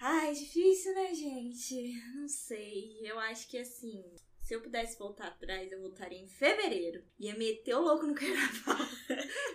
Ai, 0.00 0.32
difícil, 0.32 0.94
né, 0.94 1.12
gente? 1.12 1.92
Não 2.14 2.28
sei. 2.28 3.00
Eu 3.02 3.18
acho 3.18 3.48
que 3.48 3.58
assim, 3.58 4.04
se 4.46 4.54
eu 4.54 4.62
pudesse 4.62 4.96
voltar 4.96 5.26
atrás, 5.26 5.72
eu 5.72 5.80
voltaria 5.80 6.20
em 6.20 6.28
fevereiro. 6.28 7.02
Ia 7.18 7.36
meter 7.36 7.74
o 7.74 7.80
louco 7.80 8.06
no 8.06 8.14
carnaval. 8.14 8.86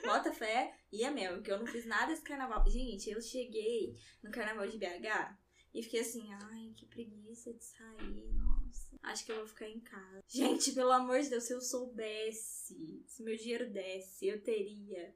Bota 0.03 0.33
fé, 0.33 0.77
ia 0.91 1.09
mesmo, 1.09 1.37
porque 1.37 1.49
eu 1.49 1.59
não 1.59 1.65
fiz 1.65 1.85
nada 1.85 2.11
esse 2.11 2.21
carnaval. 2.21 2.69
Gente, 2.69 3.09
eu 3.09 3.21
cheguei 3.21 3.95
no 4.21 4.29
carnaval 4.29 4.67
de 4.67 4.77
BH 4.77 5.37
e 5.73 5.81
fiquei 5.81 6.01
assim, 6.01 6.27
ai, 6.33 6.73
que 6.75 6.85
preguiça 6.87 7.53
de 7.53 7.63
sair, 7.63 8.33
nossa. 8.33 8.99
Acho 9.03 9.25
que 9.25 9.31
eu 9.31 9.37
vou 9.37 9.47
ficar 9.47 9.69
em 9.69 9.79
casa. 9.79 10.25
Gente, 10.27 10.73
pelo 10.73 10.91
amor 10.91 11.21
de 11.21 11.29
Deus, 11.29 11.45
se 11.45 11.53
eu 11.53 11.61
soubesse, 11.61 13.05
se 13.07 13.23
meu 13.23 13.37
dinheiro 13.37 13.71
desse, 13.71 14.27
eu 14.27 14.43
teria 14.43 15.15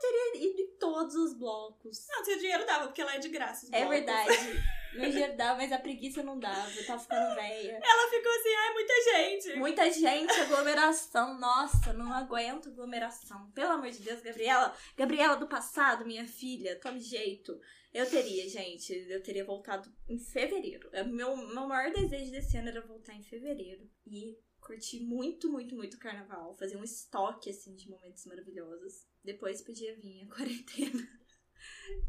teria 0.00 0.50
ido 0.50 0.60
em 0.60 0.76
todos 0.78 1.14
os 1.14 1.34
blocos. 1.34 2.06
Não, 2.08 2.24
seu 2.24 2.38
dinheiro 2.38 2.66
dava, 2.66 2.86
porque 2.86 3.04
lá 3.04 3.14
é 3.14 3.18
de 3.18 3.28
graça. 3.28 3.68
é 3.70 3.86
verdade. 3.86 4.32
Meu 4.92 5.08
dinheiro 5.08 5.36
dava, 5.36 5.58
mas 5.58 5.70
a 5.70 5.78
preguiça 5.78 6.22
não 6.22 6.38
dava. 6.38 6.68
Eu 6.76 6.84
tava 6.84 7.00
ficando 7.00 7.34
velha. 7.36 7.80
Ela 7.80 8.10
ficou 8.10 8.32
assim, 8.32 8.54
ai, 8.56 8.72
muita 8.72 8.94
gente. 9.02 9.54
Muita 9.56 9.90
gente, 9.92 10.40
aglomeração. 10.40 11.38
Nossa, 11.38 11.92
não 11.92 12.12
aguento 12.12 12.68
aglomeração. 12.68 13.50
Pelo 13.52 13.72
amor 13.72 13.90
de 13.90 14.02
Deus, 14.02 14.20
Gabriela. 14.20 14.74
Gabriela 14.96 15.36
do 15.36 15.46
passado, 15.46 16.04
minha 16.04 16.26
filha, 16.26 16.78
tome 16.80 16.98
jeito. 16.98 17.56
Eu 17.92 18.08
teria, 18.08 18.48
gente, 18.48 18.92
eu 19.08 19.22
teria 19.22 19.44
voltado 19.44 19.88
em 20.08 20.18
fevereiro. 20.18 20.88
É, 20.92 21.04
meu, 21.04 21.36
meu 21.36 21.68
maior 21.68 21.92
desejo 21.92 22.32
desse 22.32 22.56
ano 22.56 22.68
era 22.68 22.80
voltar 22.80 23.14
em 23.14 23.22
fevereiro. 23.22 23.88
E 24.06 24.36
curtir 24.60 25.00
muito, 25.00 25.50
muito, 25.50 25.74
muito 25.74 25.94
o 25.94 26.00
carnaval. 26.00 26.56
Fazer 26.56 26.76
um 26.76 26.84
estoque, 26.84 27.50
assim, 27.50 27.74
de 27.74 27.88
momentos 27.88 28.24
maravilhosos. 28.26 29.06
Depois 29.24 29.62
podia 29.62 29.96
vir 29.96 30.22
a 30.22 30.26
quarentena. 30.34 31.20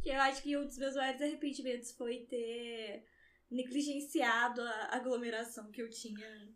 que 0.01 0.09
eu 0.09 0.19
acho 0.21 0.41
que 0.41 0.57
um 0.57 0.65
dos 0.65 0.77
meus 0.77 0.95
maiores 0.95 1.21
arrependimentos 1.21 1.91
foi 1.91 2.25
ter 2.25 3.05
negligenciado 3.49 4.61
a 4.61 4.95
aglomeração 4.95 5.71
que 5.71 5.81
eu 5.81 5.89
tinha 5.89 6.55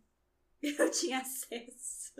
eu 0.79 0.89
tinha 0.89 1.19
acesso. 1.19 2.13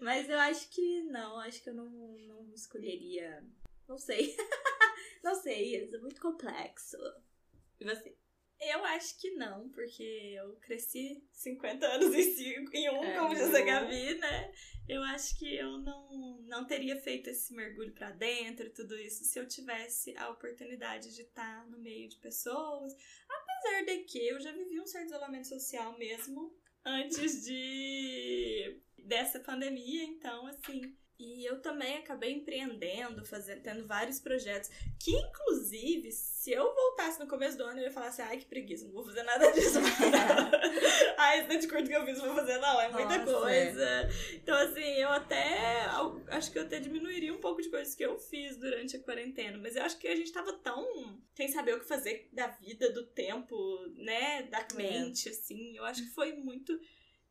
Mas 0.00 0.28
eu 0.28 0.38
acho 0.40 0.68
que 0.70 1.02
não, 1.04 1.38
acho 1.38 1.62
que 1.62 1.70
eu 1.70 1.74
não, 1.74 1.88
não 1.88 2.52
escolheria. 2.54 3.44
Não 3.88 3.98
sei. 3.98 4.36
não 5.22 5.34
sei, 5.34 5.84
isso 5.84 5.96
é 5.96 5.98
muito 5.98 6.20
complexo. 6.20 6.96
E 7.78 7.84
você? 7.84 8.16
Eu 8.64 8.84
acho 8.84 9.18
que 9.18 9.30
não, 9.32 9.68
porque 9.70 10.02
eu 10.36 10.54
cresci 10.56 11.24
50 11.32 11.84
anos 11.84 12.14
em, 12.14 12.32
cinco, 12.32 12.70
em 12.72 12.88
um, 12.90 13.02
é, 13.02 13.18
como 13.18 13.34
diz 13.34 13.52
a 13.52 13.60
Gabi, 13.60 14.14
né? 14.14 14.52
Eu 14.88 15.02
acho 15.02 15.36
que 15.36 15.56
eu 15.56 15.78
não, 15.78 16.40
não 16.42 16.64
teria 16.64 16.96
feito 16.96 17.28
esse 17.28 17.52
mergulho 17.54 17.92
para 17.92 18.12
dentro 18.12 18.66
e 18.66 18.70
tudo 18.70 18.96
isso 18.96 19.24
se 19.24 19.38
eu 19.38 19.48
tivesse 19.48 20.16
a 20.16 20.30
oportunidade 20.30 21.12
de 21.14 21.22
estar 21.22 21.68
no 21.68 21.78
meio 21.78 22.08
de 22.08 22.16
pessoas. 22.16 22.94
Apesar 23.28 23.84
de 23.84 24.04
que 24.04 24.28
eu 24.28 24.40
já 24.40 24.52
vivi 24.52 24.80
um 24.80 24.86
certo 24.86 25.06
isolamento 25.06 25.48
social 25.48 25.98
mesmo 25.98 26.54
antes 26.84 27.44
de 27.44 28.80
dessa 28.96 29.40
pandemia, 29.40 30.04
então 30.04 30.46
assim, 30.46 30.96
e 31.22 31.44
eu 31.44 31.60
também 31.60 31.98
acabei 31.98 32.32
empreendendo, 32.32 33.24
fazendo, 33.24 33.62
tendo 33.62 33.86
vários 33.86 34.18
projetos. 34.18 34.68
Que, 34.98 35.12
inclusive, 35.12 36.10
se 36.10 36.50
eu 36.50 36.74
voltasse 36.74 37.20
no 37.20 37.28
começo 37.28 37.56
do 37.56 37.62
ano, 37.62 37.78
eu 37.78 37.84
ia 37.84 37.92
falar 37.92 38.08
assim: 38.08 38.22
ai, 38.22 38.38
que 38.38 38.46
preguiça, 38.46 38.86
não 38.86 38.92
vou 38.92 39.04
fazer 39.04 39.22
nada 39.22 39.50
disso. 39.52 39.78
ai, 41.16 41.38
esse 41.38 41.48
tanto 41.48 41.68
curto 41.68 41.88
que 41.88 41.94
eu 41.94 42.04
fiz, 42.04 42.18
não 42.18 42.26
vou 42.26 42.34
fazer, 42.34 42.58
não, 42.58 42.80
é 42.80 42.88
muita 42.88 43.18
Nossa, 43.18 43.40
coisa. 43.40 43.84
É. 43.84 44.08
Então, 44.34 44.56
assim, 44.56 44.80
eu 44.80 45.10
até. 45.10 45.86
Acho 46.28 46.50
que 46.50 46.58
eu 46.58 46.64
até 46.64 46.80
diminuiria 46.80 47.32
um 47.32 47.40
pouco 47.40 47.62
de 47.62 47.68
coisas 47.68 47.94
que 47.94 48.04
eu 48.04 48.18
fiz 48.18 48.56
durante 48.56 48.96
a 48.96 49.00
quarentena. 49.00 49.56
Mas 49.58 49.76
eu 49.76 49.84
acho 49.84 49.98
que 49.98 50.08
a 50.08 50.16
gente 50.16 50.32
tava 50.32 50.52
tão 50.54 51.20
sem 51.36 51.46
saber 51.46 51.76
o 51.76 51.80
que 51.80 51.86
fazer 51.86 52.28
da 52.32 52.48
vida, 52.48 52.90
do 52.90 53.06
tempo, 53.06 53.54
né? 53.96 54.42
Da 54.42 54.58
é. 54.58 54.74
mente, 54.74 55.28
é. 55.28 55.30
assim. 55.30 55.76
Eu 55.76 55.84
acho 55.84 56.02
que 56.02 56.10
foi 56.10 56.32
muito 56.32 56.76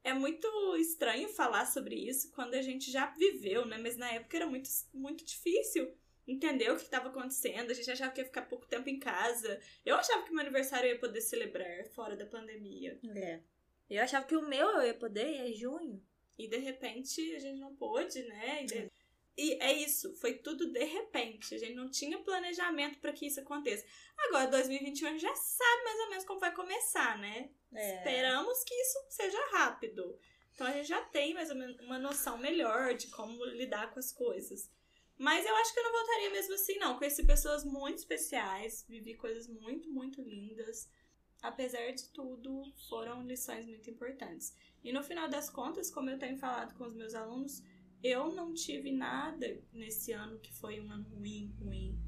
é 0.04 0.14
muito 0.14 0.48
estranho 0.78 1.30
falar 1.30 1.66
sobre 1.66 1.96
isso 1.96 2.32
quando 2.32 2.56
a 2.56 2.62
gente 2.62 2.92
já 2.92 3.08
viveu, 3.12 3.66
né? 3.66 3.78
Mas 3.78 3.98
na 3.98 4.12
época 4.12 4.38
era 4.38 4.48
muito, 4.48 4.70
muito 4.94 5.24
difícil 5.24 5.94
entender 6.28 6.72
o 6.72 6.76
que 6.76 6.84
estava 6.84 7.10
acontecendo. 7.10 7.72
A 7.72 7.74
gente 7.74 7.92
achava 7.92 8.12
que 8.12 8.22
ia 8.22 8.26
ficar 8.26 8.44
pouco 8.44 8.68
tempo 8.68 8.90
em 8.90 9.00
casa. 9.00 9.60
Eu 9.86 9.96
achava 9.96 10.24
que 10.24 10.32
meu 10.32 10.42
aniversário 10.42 10.88
eu 10.88 10.94
ia 10.94 11.00
poder 11.00 11.22
celebrar 11.22 11.86
fora 11.88 12.16
da 12.16 12.26
pandemia. 12.26 13.00
É. 13.16 13.42
Eu 13.90 14.02
achava 14.02 14.26
que 14.26 14.36
o 14.36 14.48
meu 14.48 14.68
eu 14.68 14.88
ia 14.88 14.94
poder, 14.94 15.50
é 15.50 15.52
junho. 15.52 16.02
E 16.38 16.48
de 16.48 16.58
repente 16.58 17.36
a 17.36 17.40
gente 17.40 17.60
não 17.60 17.76
pôde, 17.76 18.24
né? 18.24 18.64
E 18.64 18.66
de... 18.66 18.92
E 19.38 19.54
é 19.62 19.72
isso, 19.74 20.14
foi 20.16 20.36
tudo 20.36 20.72
de 20.72 20.84
repente. 20.84 21.56
A 21.56 21.58
gente 21.58 21.76
não 21.76 21.90
tinha 21.90 22.20
planejamento 22.20 23.00
para 23.00 23.14
que 23.14 23.26
isso 23.26 23.40
aconteça. 23.40 23.86
Agora, 24.18 24.48
2021, 24.48 25.08
a 25.08 25.12
gente 25.12 25.22
já 25.22 25.36
sabe 25.36 25.84
mais 25.84 26.00
ou 26.00 26.10
menos 26.10 26.26
como 26.26 26.40
vai 26.40 26.54
começar, 26.54 27.18
né? 27.18 27.50
É. 27.74 27.98
Esperamos 27.98 28.64
que 28.64 28.74
isso 28.74 29.00
seja 29.10 29.40
rápido. 29.52 30.20
Então 30.54 30.68
a 30.68 30.72
gente 30.74 30.88
já 30.88 31.02
tem 31.02 31.34
mais 31.34 31.50
ou 31.50 31.56
menos 31.56 31.80
uma 31.80 31.98
noção 31.98 32.38
melhor 32.38 32.94
de 32.94 33.08
como 33.08 33.44
lidar 33.46 33.92
com 33.92 34.00
as 34.00 34.12
coisas. 34.12 34.70
Mas 35.18 35.46
eu 35.46 35.56
acho 35.56 35.74
que 35.74 35.80
eu 35.80 35.84
não 35.84 35.92
voltaria 35.92 36.30
mesmo 36.32 36.56
assim, 36.56 36.78
não. 36.78 36.98
Conheci 36.98 37.26
pessoas 37.26 37.64
muito 37.64 38.00
especiais, 38.00 38.86
vivi 38.88 39.16
coisas 39.16 39.48
muito, 39.48 39.90
muito 39.90 40.22
lindas. 40.22 40.90
Apesar 41.42 41.92
de 41.92 42.10
tudo, 42.10 42.64
foram 42.90 43.24
lições 43.26 43.66
muito 43.66 43.90
importantes. 43.90 44.54
E 44.84 44.92
no 44.92 45.04
final 45.04 45.30
das 45.30 45.50
contas, 45.50 45.90
como 45.90 46.10
eu 46.10 46.20
tenho 46.20 46.38
falado 46.38 46.76
com 46.76 46.86
os 46.86 46.94
meus 46.94 47.14
alunos, 47.14 47.64
eu 48.04 48.34
não 48.34 48.54
tive 48.54 48.92
nada 48.92 49.62
nesse 49.74 50.12
ano 50.12 50.40
que 50.40 50.52
foi 50.54 50.80
um 50.80 50.92
ano 50.92 51.06
ruim, 51.16 51.54
ruim. 51.60 52.00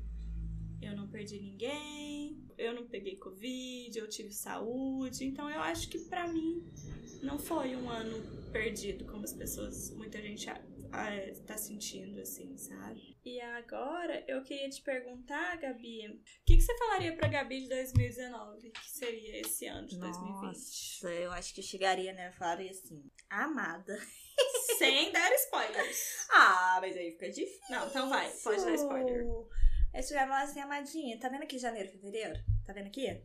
Eu 0.81 0.95
não 0.95 1.07
perdi 1.07 1.39
ninguém, 1.39 2.43
eu 2.57 2.73
não 2.73 2.85
peguei 2.87 3.15
Covid, 3.15 3.97
eu 3.97 4.09
tive 4.09 4.33
saúde. 4.33 5.23
Então 5.25 5.49
eu 5.49 5.61
acho 5.61 5.87
que 5.89 5.99
para 5.99 6.27
mim 6.27 6.63
não 7.21 7.39
foi 7.39 7.75
um 7.75 7.89
ano 7.89 8.21
perdido, 8.51 9.05
como 9.05 9.23
as 9.23 9.33
pessoas, 9.33 9.91
muita 9.91 10.21
gente 10.21 10.47
está 11.31 11.57
sentindo, 11.57 12.19
assim, 12.19 12.55
sabe? 12.57 13.17
E 13.25 13.39
agora 13.39 14.23
eu 14.27 14.43
queria 14.43 14.69
te 14.69 14.81
perguntar, 14.81 15.57
Gabi, 15.57 16.07
o 16.07 16.45
que, 16.45 16.57
que 16.57 16.61
você 16.61 16.77
falaria 16.77 17.15
pra 17.15 17.27
Gabi 17.27 17.61
de 17.61 17.69
2019, 17.69 18.69
que 18.69 18.91
seria 18.91 19.39
esse 19.39 19.65
ano 19.65 19.87
de 19.87 19.97
Nossa, 19.97 20.19
2020? 20.19 20.43
Nossa, 20.43 21.11
eu 21.13 21.31
acho 21.31 21.53
que 21.53 21.61
eu 21.61 21.65
chegaria, 21.65 22.13
né? 22.13 22.27
Eu 22.27 22.33
falaria 22.33 22.71
assim, 22.71 23.09
amada. 23.29 23.97
Sem 24.77 25.11
dar 25.11 25.31
spoilers. 25.33 26.27
Ah, 26.29 26.77
mas 26.81 26.95
aí 26.95 27.11
fica 27.11 27.29
difícil. 27.29 27.61
Não, 27.69 27.87
então 27.87 28.09
vai, 28.09 28.29
pode 28.31 28.63
dar 28.63 28.73
spoiler. 28.73 29.25
Você 29.93 30.13
vai 30.13 30.27
falar 30.27 30.41
assim, 30.43 30.59
amadinha, 30.59 31.19
tá 31.19 31.29
vendo 31.29 31.43
aqui 31.43 31.59
janeiro, 31.59 31.91
fevereiro? 31.91 32.33
Tá 32.65 32.73
vendo 32.73 32.87
aqui? 32.87 33.21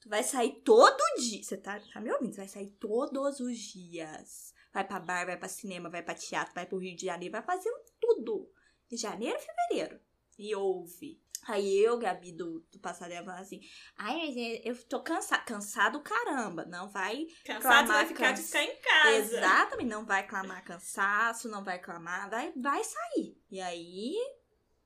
Tu 0.00 0.08
vai 0.08 0.22
sair 0.22 0.60
todo 0.62 1.00
dia. 1.20 1.42
Você 1.42 1.56
tá, 1.56 1.80
tá 1.80 2.00
me 2.00 2.10
ouvindo? 2.12 2.32
Você 2.32 2.40
vai 2.40 2.48
sair 2.48 2.70
todos 2.72 3.40
os 3.40 3.58
dias. 3.58 4.52
Vai 4.72 4.84
pra 4.84 4.98
bar, 4.98 5.26
vai 5.26 5.36
pra 5.36 5.48
cinema, 5.48 5.88
vai 5.88 6.02
pra 6.02 6.14
teatro, 6.14 6.54
vai 6.54 6.66
pro 6.66 6.78
Rio 6.78 6.96
de 6.96 7.06
Janeiro, 7.06 7.32
vai 7.32 7.42
fazer 7.42 7.70
tudo. 8.00 8.50
Em 8.90 8.96
janeiro 8.96 9.38
fevereiro. 9.38 10.00
E 10.38 10.54
ouve. 10.54 11.20
Aí 11.48 11.78
eu, 11.78 11.98
Gabi, 11.98 12.32
do, 12.32 12.60
do 12.70 12.78
passado, 12.78 13.10
ia 13.10 13.24
falar 13.24 13.40
assim: 13.40 13.60
Ai, 13.96 14.60
eu 14.64 14.76
tô 14.84 15.02
cansado. 15.02 15.44
Cansado 15.44 16.00
caramba. 16.00 16.64
Não 16.64 16.88
vai. 16.88 17.26
Cansado 17.44 17.88
vai 17.88 18.06
ficar 18.06 18.30
cansa... 18.30 18.42
de 18.42 18.46
ficar 18.46 18.64
em 18.64 18.80
casa. 18.80 19.36
Exatamente. 19.36 19.88
Não 19.88 20.04
vai 20.04 20.26
clamar 20.26 20.64
cansaço, 20.64 21.48
não 21.48 21.64
vai 21.64 21.78
clamar. 21.78 22.30
Vai, 22.30 22.52
vai 22.56 22.82
sair. 22.84 23.36
E 23.50 23.60
aí. 23.60 24.14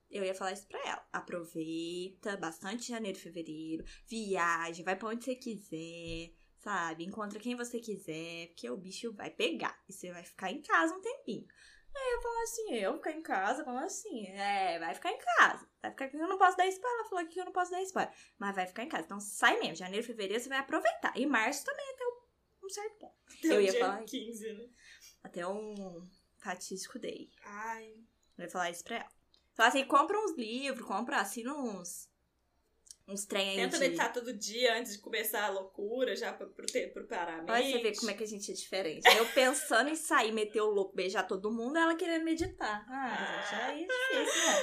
Eu 0.09 0.23
ia 0.23 0.33
falar 0.33 0.53
isso 0.53 0.65
pra 0.67 0.79
ela. 0.87 1.05
Aproveita 1.11 2.37
bastante 2.37 2.87
janeiro 2.87 3.17
e 3.17 3.21
fevereiro. 3.21 3.83
Viaje, 4.07 4.81
vai 4.81 4.95
pra 4.95 5.09
onde 5.09 5.25
você 5.25 5.35
quiser 5.35 6.31
sabe? 6.67 7.05
Encontra 7.05 7.39
quem 7.39 7.55
você 7.55 7.79
quiser, 7.79 8.47
porque 8.47 8.69
o 8.69 8.75
bicho 8.75 9.13
vai 9.13 9.29
pegar. 9.29 9.79
E 9.87 9.93
você 9.93 10.11
vai 10.11 10.23
ficar 10.23 10.51
em 10.51 10.61
casa 10.61 10.93
um 10.93 11.01
tempinho. 11.01 11.47
Aí 11.97 12.13
eu 12.13 12.21
falo 12.21 12.39
assim, 12.43 12.75
eu 12.75 12.93
ficar 12.95 13.11
em 13.11 13.21
casa, 13.21 13.63
como 13.63 13.79
assim? 13.79 14.27
É, 14.27 14.79
vai 14.79 14.93
ficar 14.93 15.11
em 15.11 15.17
casa. 15.17 15.67
Vai 15.81 15.91
ficar 15.91 16.13
eu 16.13 16.27
não 16.27 16.37
posso 16.37 16.55
dar 16.55 16.67
spoiler. 16.67 16.99
Ela 16.99 17.09
falou 17.09 17.27
que 17.27 17.39
eu 17.39 17.45
não 17.45 17.51
posso 17.51 17.71
dar 17.71 17.81
spoiler. 17.81 18.13
Mas 18.37 18.55
vai 18.55 18.67
ficar 18.67 18.83
em 18.83 18.89
casa. 18.89 19.05
Então 19.05 19.19
sai 19.19 19.59
mesmo. 19.59 19.75
Janeiro, 19.75 20.05
fevereiro 20.05 20.41
você 20.41 20.49
vai 20.49 20.59
aproveitar. 20.59 21.17
E 21.17 21.25
março 21.25 21.65
também 21.65 21.85
até 21.93 22.03
um 22.63 22.69
certo 22.69 22.95
ponto. 22.97 23.15
Eu 23.43 23.61
ia 23.61 23.71
Dia 23.71 23.79
falar 23.79 24.03
15, 24.03 24.53
né? 24.53 24.69
até 25.23 25.47
um 25.47 26.07
fatídico 26.37 26.99
day. 26.99 27.29
Ai. 27.43 27.95
Eu 28.37 28.45
ia 28.45 28.49
falar 28.49 28.69
isso 28.69 28.83
pra 28.83 28.97
ela. 28.97 29.09
Fala 29.53 29.69
assim, 29.69 29.85
compra 29.85 30.19
uns 30.19 30.37
livros, 30.37 30.85
compra, 30.85 31.17
assina 31.17 31.53
uns. 31.55 32.09
Uns 33.07 33.25
trem 33.25 33.51
aí. 33.51 33.55
Tenta 33.55 33.77
de... 33.77 33.83
meditar 33.85 34.11
todo 34.11 34.33
dia 34.33 34.77
antes 34.77 34.93
de 34.93 34.99
começar 34.99 35.45
a 35.45 35.49
loucura, 35.49 36.13
já 36.15 36.33
pra 36.33 36.45
ter- 36.71 36.91
preparar 36.91 37.35
a 37.35 37.41
mente. 37.41 37.51
Olha 37.51 37.63
você 37.63 37.77
ver 37.79 37.95
como 37.97 38.11
é 38.11 38.13
que 38.13 38.23
a 38.23 38.27
gente 38.27 38.51
é 38.51 38.53
diferente. 38.53 39.07
Eu 39.17 39.25
pensando 39.27 39.89
em 39.89 39.95
sair, 39.95 40.33
meter 40.33 40.59
o 40.61 40.69
louco, 40.69 40.93
beijar 40.93 41.23
todo 41.23 41.51
mundo, 41.51 41.77
ela 41.77 41.95
querendo 41.95 42.25
meditar. 42.25 42.85
Ah, 42.89 43.41
gente, 43.49 43.61
aí 43.61 43.83
é 43.83 44.23
difícil, 44.23 44.47
né? 44.47 44.61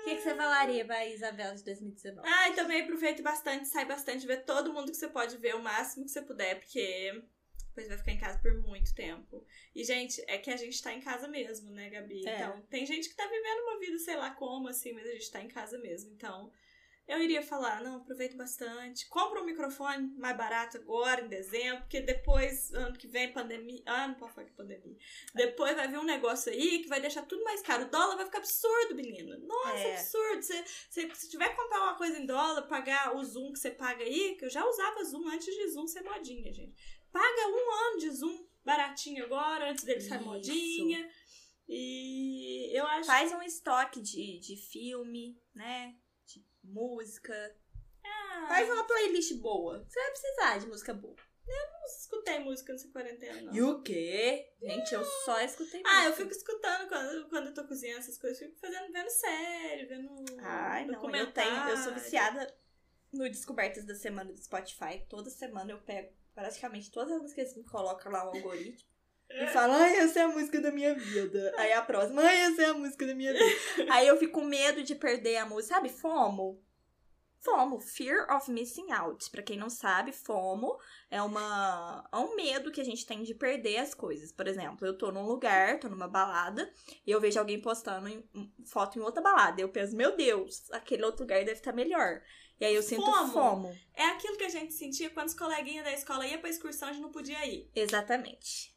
O 0.00 0.04
que, 0.04 0.16
que 0.16 0.22
você 0.22 0.34
falaria 0.34 0.84
pra 0.84 1.06
Isabela 1.06 1.54
de 1.54 1.64
2019? 1.64 2.26
Ai, 2.28 2.54
também 2.54 2.82
aproveite 2.82 3.22
bastante, 3.22 3.68
sai 3.68 3.84
bastante, 3.84 4.26
vê 4.26 4.38
todo 4.38 4.72
mundo 4.72 4.90
que 4.90 4.96
você 4.96 5.08
pode 5.08 5.36
ver, 5.36 5.54
o 5.54 5.62
máximo 5.62 6.04
que 6.04 6.10
você 6.10 6.22
puder, 6.22 6.58
porque 6.58 7.22
depois 7.68 7.88
vai 7.88 7.98
ficar 7.98 8.12
em 8.12 8.18
casa 8.18 8.38
por 8.38 8.54
muito 8.54 8.92
tempo. 8.94 9.44
E, 9.74 9.84
gente, 9.84 10.20
é 10.26 10.38
que 10.38 10.50
a 10.50 10.56
gente 10.56 10.82
tá 10.82 10.92
em 10.92 11.00
casa 11.00 11.28
mesmo, 11.28 11.70
né, 11.70 11.90
Gabi? 11.90 12.26
É. 12.26 12.34
Então, 12.34 12.60
tem 12.62 12.84
gente 12.86 13.08
que 13.08 13.14
tá 13.14 13.24
vivendo 13.26 13.60
uma 13.64 13.78
vida, 13.78 13.98
sei 13.98 14.16
lá 14.16 14.30
como, 14.30 14.66
assim, 14.68 14.92
mas 14.92 15.06
a 15.06 15.12
gente 15.12 15.30
tá 15.30 15.40
em 15.42 15.48
casa 15.48 15.78
mesmo. 15.78 16.10
Então, 16.12 16.50
eu 17.08 17.22
iria 17.22 17.42
falar, 17.42 17.82
não, 17.82 17.96
aproveita 17.96 18.36
bastante. 18.36 19.08
Compra 19.08 19.40
um 19.42 19.46
microfone 19.46 20.14
mais 20.18 20.36
barato 20.36 20.76
agora, 20.76 21.22
em 21.24 21.28
dezembro, 21.28 21.80
porque 21.80 22.00
depois, 22.00 22.72
ano 22.74 22.96
que 22.96 23.08
vem, 23.08 23.32
pandemia. 23.32 23.82
Ah, 23.86 24.06
não 24.06 24.14
pode 24.14 24.34
falar 24.34 24.46
que 24.46 24.52
é 24.52 24.56
pandemia. 24.56 24.96
Depois 25.34 25.74
vai 25.74 25.88
vir 25.88 25.98
um 25.98 26.04
negócio 26.04 26.52
aí 26.52 26.80
que 26.80 26.88
vai 26.88 27.00
deixar 27.00 27.22
tudo 27.22 27.42
mais 27.42 27.62
caro. 27.62 27.84
O 27.86 27.90
dólar 27.90 28.16
vai 28.16 28.26
ficar 28.26 28.38
absurdo, 28.38 28.94
menina. 28.94 29.36
Nossa, 29.38 29.78
É. 29.78 29.94
absurdo. 29.96 30.42
Você, 30.42 30.64
você- 30.90 31.14
se 31.14 31.30
tiver 31.30 31.48
que 31.48 31.56
comprar 31.56 31.80
uma 31.82 31.96
coisa 31.96 32.18
em 32.18 32.26
dólar, 32.26 32.62
pagar 32.68 33.16
o 33.16 33.24
Zoom 33.24 33.52
que 33.52 33.58
você 33.58 33.70
paga 33.70 34.04
aí, 34.04 34.36
que 34.36 34.44
eu 34.44 34.50
já 34.50 34.64
usava 34.64 35.02
Zoom 35.04 35.26
antes 35.28 35.46
de 35.54 35.68
Zoom 35.70 35.86
ser 35.86 36.02
modinha, 36.02 36.52
gente. 36.52 36.74
Paga 37.10 37.48
um 37.48 37.70
ano 37.88 37.98
de 38.00 38.10
Zoom 38.10 38.46
baratinho 38.62 39.24
agora, 39.24 39.70
antes 39.70 39.82
dele 39.84 40.00
sair 40.02 40.20
modinha. 40.22 41.08
E 41.70 42.70
eu 42.78 42.86
acho 42.86 43.06
Faz 43.06 43.32
um 43.32 43.42
estoque 43.42 44.00
de, 44.00 44.38
de 44.40 44.56
filme, 44.56 45.38
né? 45.54 45.94
Música. 46.68 47.56
Ah, 48.04 48.46
Faz 48.48 48.68
uma 48.70 48.84
playlist 48.84 49.34
boa. 49.36 49.84
Você 49.88 50.00
vai 50.00 50.10
precisar 50.10 50.58
de 50.58 50.66
música 50.66 50.94
boa. 50.94 51.16
não 51.46 51.86
escutei 51.86 52.38
música 52.38 52.72
nessa 52.72 52.88
quarentena, 52.88 53.40
não. 53.42 53.54
E 53.54 53.62
o 53.62 53.82
quê? 53.82 54.52
Gente, 54.60 54.92
eu 54.94 55.04
só 55.04 55.40
escutei 55.40 55.82
Ah, 55.84 56.04
eu 56.04 56.10
música. 56.10 56.16
fico 56.24 56.36
escutando 56.36 56.88
quando, 56.88 57.28
quando 57.28 57.46
eu 57.46 57.54
tô 57.54 57.64
cozinhando 57.64 58.00
essas 58.00 58.18
coisas, 58.18 58.38
fico 58.38 58.58
fazendo, 58.60 58.92
vendo 58.92 59.08
série, 59.10 59.86
vendo 59.86 60.14
Ai, 60.40 60.86
não, 60.86 61.14
eu 61.14 61.32
tenho. 61.32 61.68
Eu 61.68 61.76
sou 61.78 61.94
viciada 61.94 62.54
no 63.12 63.28
Descobertas 63.28 63.84
da 63.84 63.94
Semana 63.94 64.32
do 64.32 64.38
Spotify. 64.40 65.04
Toda 65.08 65.30
semana 65.30 65.72
eu 65.72 65.78
pego 65.78 66.12
praticamente 66.34 66.90
todas 66.90 67.12
as 67.12 67.22
músicas 67.22 67.52
que 67.52 67.58
me 67.60 67.64
colocam 67.64 68.12
lá 68.12 68.24
o 68.26 68.28
algoritmo. 68.36 68.87
E 69.30 69.46
falo, 69.48 69.74
ai, 69.74 69.96
essa 69.98 70.20
é 70.20 70.22
a 70.22 70.28
música 70.28 70.60
da 70.60 70.70
minha 70.72 70.94
vida. 70.94 71.54
Aí 71.58 71.72
a 71.72 71.82
próxima, 71.82 72.22
ai, 72.22 72.36
essa 72.42 72.62
é 72.62 72.66
a 72.66 72.74
música 72.74 73.06
da 73.06 73.14
minha 73.14 73.32
vida. 73.32 73.92
Aí 73.92 74.06
eu 74.06 74.16
fico 74.16 74.40
com 74.40 74.44
medo 74.46 74.82
de 74.82 74.94
perder 74.94 75.36
a 75.36 75.46
música. 75.46 75.74
Sabe, 75.74 75.88
FOMO? 75.90 76.62
FOMO, 77.40 77.78
Fear 77.78 78.26
of 78.34 78.50
Missing 78.50 78.90
Out. 78.90 79.30
Pra 79.30 79.42
quem 79.42 79.56
não 79.56 79.70
sabe, 79.70 80.10
FOMO 80.12 80.76
é, 81.10 81.22
uma, 81.22 82.08
é 82.12 82.16
um 82.16 82.34
medo 82.34 82.72
que 82.72 82.80
a 82.80 82.84
gente 82.84 83.06
tem 83.06 83.22
de 83.22 83.32
perder 83.34 83.76
as 83.78 83.94
coisas. 83.94 84.32
Por 84.32 84.48
exemplo, 84.48 84.84
eu 84.86 84.96
tô 84.98 85.12
num 85.12 85.24
lugar, 85.24 85.78
tô 85.78 85.88
numa 85.88 86.08
balada, 86.08 86.68
e 87.06 87.10
eu 87.10 87.20
vejo 87.20 87.38
alguém 87.38 87.60
postando 87.60 88.08
em- 88.08 88.24
foto 88.66 88.98
em 88.98 89.02
outra 89.02 89.22
balada. 89.22 89.60
Eu 89.60 89.68
penso, 89.68 89.94
meu 89.94 90.16
Deus, 90.16 90.68
aquele 90.72 91.04
outro 91.04 91.22
lugar 91.22 91.38
deve 91.44 91.52
estar 91.52 91.72
melhor. 91.72 92.20
E 92.60 92.64
aí 92.64 92.74
eu 92.74 92.82
sinto 92.82 93.04
FOMO. 93.04 93.32
FOMO. 93.32 93.78
É 93.94 94.04
aquilo 94.06 94.36
que 94.36 94.44
a 94.44 94.48
gente 94.48 94.74
sentia 94.74 95.08
quando 95.10 95.28
os 95.28 95.34
coleguinhas 95.34 95.84
da 95.84 95.92
escola 95.92 96.26
iam 96.26 96.40
pra 96.40 96.50
excursão, 96.50 96.88
a 96.88 96.92
gente 96.92 97.02
não 97.02 97.12
podia 97.12 97.46
ir. 97.46 97.70
Exatamente. 97.72 98.76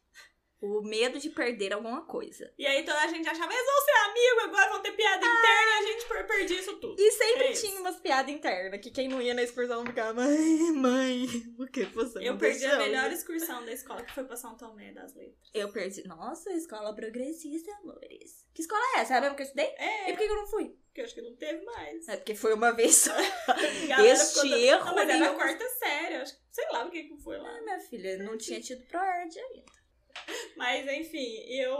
O 0.62 0.80
medo 0.82 1.18
de 1.18 1.28
perder 1.30 1.72
alguma 1.72 2.02
coisa. 2.06 2.52
E 2.56 2.64
aí 2.66 2.84
toda 2.84 3.00
a 3.00 3.08
gente 3.08 3.28
achava, 3.28 3.52
eles 3.52 3.66
vão 3.66 3.84
ser 3.84 4.10
amigos, 4.10 4.44
agora 4.44 4.70
vão 4.70 4.80
ter 4.82 4.92
piada 4.92 5.16
interna 5.26 5.70
e 5.72 5.78
a 5.78 5.82
gente 5.92 6.04
per- 6.06 6.26
perdia 6.26 6.60
isso 6.60 6.76
tudo. 6.76 6.96
E 7.02 7.10
sempre 7.10 7.42
É 7.44 7.52
isso. 7.52 7.66
tinha 7.66 7.80
umas 7.80 7.96
piadas 7.98 8.32
internas, 8.32 8.80
que 8.80 8.90
quem 8.90 9.08
não 9.08 9.20
ia 9.20 9.34
na 9.34 9.42
excursão 9.42 9.84
ficava, 9.84 10.14
mãe, 10.14 10.72
mãe, 10.72 11.26
por 11.56 11.68
que 11.68 11.84
você 11.86 12.18
Eu 12.20 12.38
perdi 12.38 12.64
a 12.64 12.76
deixou?" 12.76 12.84
melhor 12.86 13.10
excursão 13.12 13.64
da 13.64 13.72
escola, 13.72 14.02
que 14.04 14.12
foi 14.14 14.24
pra 14.24 14.36
São 14.36 14.56
Tomé 14.56 14.92
das 14.92 15.14
Letras. 15.14 15.50
Eu 15.52 15.72
perdi. 15.72 16.06
Nossa, 16.06 16.52
escola 16.52 16.94
progressista, 16.94 17.70
amores. 17.82 18.46
Que 18.54 18.62
escola 18.62 18.82
é 18.96 19.00
essa? 19.00 19.14
É 19.14 19.18
a 19.18 19.20
mesma 19.20 19.34
que 19.36 19.42
eu 19.42 19.46
estudei? 19.46 19.66
É, 19.78 20.10
E 20.10 20.12
por 20.12 20.18
que 20.18 20.24
eu 20.30 20.36
não 20.36 20.46
fui? 20.46 20.76
porque 20.92 21.00
eu 21.00 21.04
acho 21.06 21.14
que 21.14 21.22
não 21.22 21.34
teve 21.36 21.64
mais. 21.64 22.06
É 22.06 22.16
porque 22.18 22.34
foi 22.34 22.52
uma 22.52 22.70
vez 22.70 22.94
só. 22.96 23.12
A 23.96 24.04
Este 24.04 24.42
ficou- 24.42 24.58
erro 24.58 24.84
Não, 24.84 24.94
mas 24.94 25.08
era 25.08 25.30
a 25.30 25.34
quarta 25.34 25.66
série, 25.70 26.16
acho 26.16 26.34
que 26.34 26.40
sei 26.50 26.66
lá 26.70 26.84
o 26.84 26.90
que 26.90 27.04
que 27.04 27.16
foi 27.16 27.38
lá. 27.38 27.48
Ah, 27.48 27.62
minha 27.62 27.80
filha, 27.80 28.18
não 28.18 28.36
tinha 28.36 28.60
tido 28.60 28.84
ProErd 28.88 29.38
ainda. 29.38 29.81
Mas 30.56 30.86
enfim, 30.88 31.36
eu. 31.48 31.74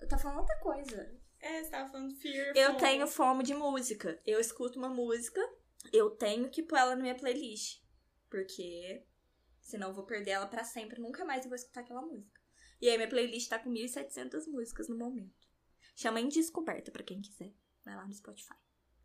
Eu 0.00 0.08
tô 0.08 0.18
falando 0.18 0.38
outra 0.40 0.58
coisa. 0.60 1.10
É, 1.40 1.62
você 1.62 1.70
tava 1.70 1.90
falando 1.90 2.14
Fear. 2.16 2.52
Eu 2.56 2.68
FOMO. 2.68 2.78
tenho 2.78 3.06
fome 3.06 3.44
de 3.44 3.54
música. 3.54 4.20
Eu 4.26 4.40
escuto 4.40 4.78
uma 4.78 4.88
música, 4.88 5.40
eu 5.92 6.10
tenho 6.10 6.48
que 6.50 6.62
pôr 6.62 6.76
ela 6.78 6.96
na 6.96 7.02
minha 7.02 7.14
playlist. 7.14 7.80
Porque 8.28 9.04
senão 9.60 9.88
eu 9.88 9.94
vou 9.94 10.04
perder 10.04 10.32
ela 10.32 10.46
pra 10.46 10.64
sempre. 10.64 11.00
Nunca 11.00 11.24
mais 11.24 11.44
eu 11.44 11.48
vou 11.48 11.56
escutar 11.56 11.80
aquela 11.80 12.02
música. 12.02 12.40
E 12.80 12.88
aí 12.88 12.96
minha 12.96 13.08
playlist 13.08 13.48
tá 13.48 13.58
com 13.58 13.70
1.700 13.70 14.46
músicas 14.48 14.88
no 14.88 14.96
momento. 14.96 15.46
Chama 15.96 16.20
Indescoberta 16.20 16.90
pra 16.90 17.02
quem 17.02 17.20
quiser. 17.20 17.52
Vai 17.84 17.94
lá 17.96 18.04
no 18.06 18.12
Spotify. 18.12 18.54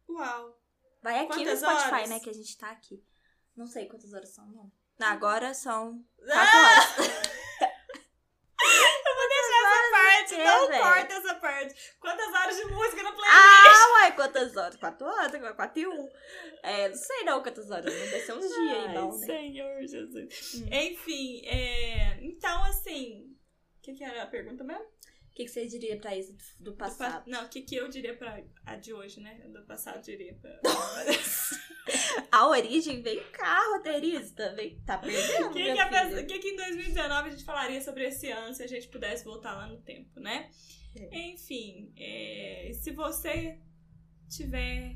Uau. 0.10 0.60
Vai 1.01 1.19
aqui 1.19 1.27
Quantas 1.43 1.62
no 1.62 1.69
Spotify, 1.69 1.93
horas? 1.95 2.10
né? 2.10 2.19
Que 2.19 2.29
a 2.29 2.34
gente 2.34 2.58
tá 2.58 2.69
aqui. 2.71 3.03
Não 3.56 3.67
sei 3.67 3.88
quantas 3.88 4.13
horas 4.13 4.29
são, 4.29 4.45
não. 4.47 4.71
Agora 4.99 5.53
são 5.53 6.03
Ah! 6.29 6.93
4 6.95 7.08
horas. 7.10 7.34
Essa 8.63 9.91
parte, 9.91 10.36
quê, 10.36 10.43
não 10.63 10.69
velho? 10.69 10.84
corta 10.84 11.13
essa 11.13 11.36
parte. 11.36 11.76
Quantas 11.99 12.28
horas 12.34 12.56
de 12.56 12.65
música 12.65 13.04
na 13.04 13.12
playlist? 13.12 13.32
Ah, 13.32 13.91
uai, 13.93 14.15
quantas 14.15 14.58
horas? 14.58 14.76
4 14.76 15.08
horas, 15.08 15.56
4 15.56 15.80
e 15.80 15.88
1. 15.88 16.10
É, 16.63 16.89
não 16.89 16.95
sei 16.95 17.23
não 17.23 17.43
quantas 17.43 17.71
horas. 17.71 17.86
Não 17.86 17.91
deve 17.91 18.19
ser 18.19 18.34
uns 18.34 18.47
dias 18.47 18.78
aí, 18.78 18.93
não, 18.93 19.17
né? 19.17 19.26
Senhor 19.26 19.82
Jesus. 19.82 20.56
Hum. 20.56 20.69
Enfim, 20.71 21.45
é... 21.45 22.19
então 22.21 22.63
assim. 22.65 23.36
O 23.78 23.82
que, 23.82 23.93
que 23.93 24.04
era 24.04 24.23
a 24.23 24.28
pergunta 24.28 24.63
mesmo? 24.63 24.86
O 25.33 25.35
que, 25.35 25.45
que 25.45 25.49
você 25.51 25.65
diria 25.65 25.97
pra 25.97 26.15
isso 26.15 26.31
do, 26.31 26.37
do 26.59 26.63
Do 26.71 26.73
pa- 26.77 26.85
passado? 26.85 27.23
Não, 27.27 27.45
o 27.45 27.49
que, 27.49 27.61
que 27.63 27.75
eu 27.75 27.89
diria 27.89 28.15
pra 28.15 28.39
a 28.67 28.75
de 28.75 28.93
hoje, 28.93 29.19
né? 29.19 29.33
Do 29.51 29.63
passado 29.65 29.97
eu 29.97 30.01
diria 30.03 30.35
pra. 30.35 30.59
A 32.31 32.47
origem 32.47 33.01
vem 33.01 33.19
cá, 33.31 33.59
roteirista. 33.75 34.53
Vem, 34.55 34.79
tá 34.85 34.97
perdendo, 34.97 35.47
O 35.47 35.53
que, 35.53 35.63
que, 35.73 35.79
a 35.79 35.89
pessoa- 35.89 36.23
que, 36.23 36.39
que 36.39 36.47
em 36.49 36.55
2019 36.55 37.27
a 37.27 37.31
gente 37.31 37.43
falaria 37.43 37.81
sobre 37.81 38.05
esse 38.07 38.29
ano 38.29 38.53
se 38.53 38.63
a 38.63 38.67
gente 38.67 38.87
pudesse 38.87 39.23
voltar 39.23 39.53
lá 39.55 39.67
no 39.67 39.77
tempo, 39.81 40.19
né? 40.19 40.49
É. 40.95 41.17
Enfim, 41.29 41.91
é, 41.97 42.71
se 42.73 42.91
você 42.91 43.59
tiver 44.29 44.95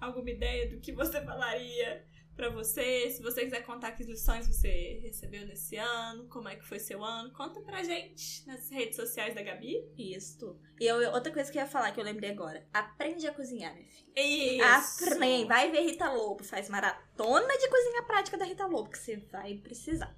alguma 0.00 0.30
ideia 0.30 0.68
do 0.70 0.80
que 0.80 0.92
você 0.92 1.20
falaria 1.24 2.04
pra 2.36 2.48
você, 2.48 3.10
se 3.10 3.22
você 3.22 3.44
quiser 3.44 3.62
contar 3.64 3.92
que 3.92 4.02
lições 4.04 4.46
você 4.46 5.00
recebeu 5.02 5.46
nesse 5.46 5.76
ano, 5.76 6.28
como 6.28 6.48
é 6.48 6.56
que 6.56 6.64
foi 6.64 6.78
seu 6.78 7.04
ano, 7.04 7.32
conta 7.32 7.60
pra 7.60 7.82
gente 7.82 8.46
nas 8.46 8.70
redes 8.70 8.96
sociais 8.96 9.34
da 9.34 9.42
Gabi. 9.42 9.84
Isso. 9.96 10.58
E 10.80 10.86
eu, 10.86 11.12
outra 11.12 11.32
coisa 11.32 11.50
que 11.50 11.58
eu 11.58 11.62
ia 11.62 11.68
falar, 11.68 11.92
que 11.92 12.00
eu 12.00 12.04
lembrei 12.04 12.30
agora. 12.30 12.66
Aprende 12.72 13.26
a 13.26 13.34
cozinhar, 13.34 13.74
minha 13.74 13.86
filha. 13.86 14.12
Isso! 14.16 15.04
Aprende. 15.04 15.46
Vai 15.46 15.70
ver 15.70 15.82
Rita 15.82 16.10
Lobo. 16.10 16.42
Faz 16.44 16.68
maratona 16.68 17.58
de 17.58 17.68
cozinha 17.68 18.02
prática 18.04 18.38
da 18.38 18.44
Rita 18.44 18.66
Lobo, 18.66 18.90
que 18.90 18.98
você 18.98 19.16
vai 19.16 19.54
precisar. 19.54 20.14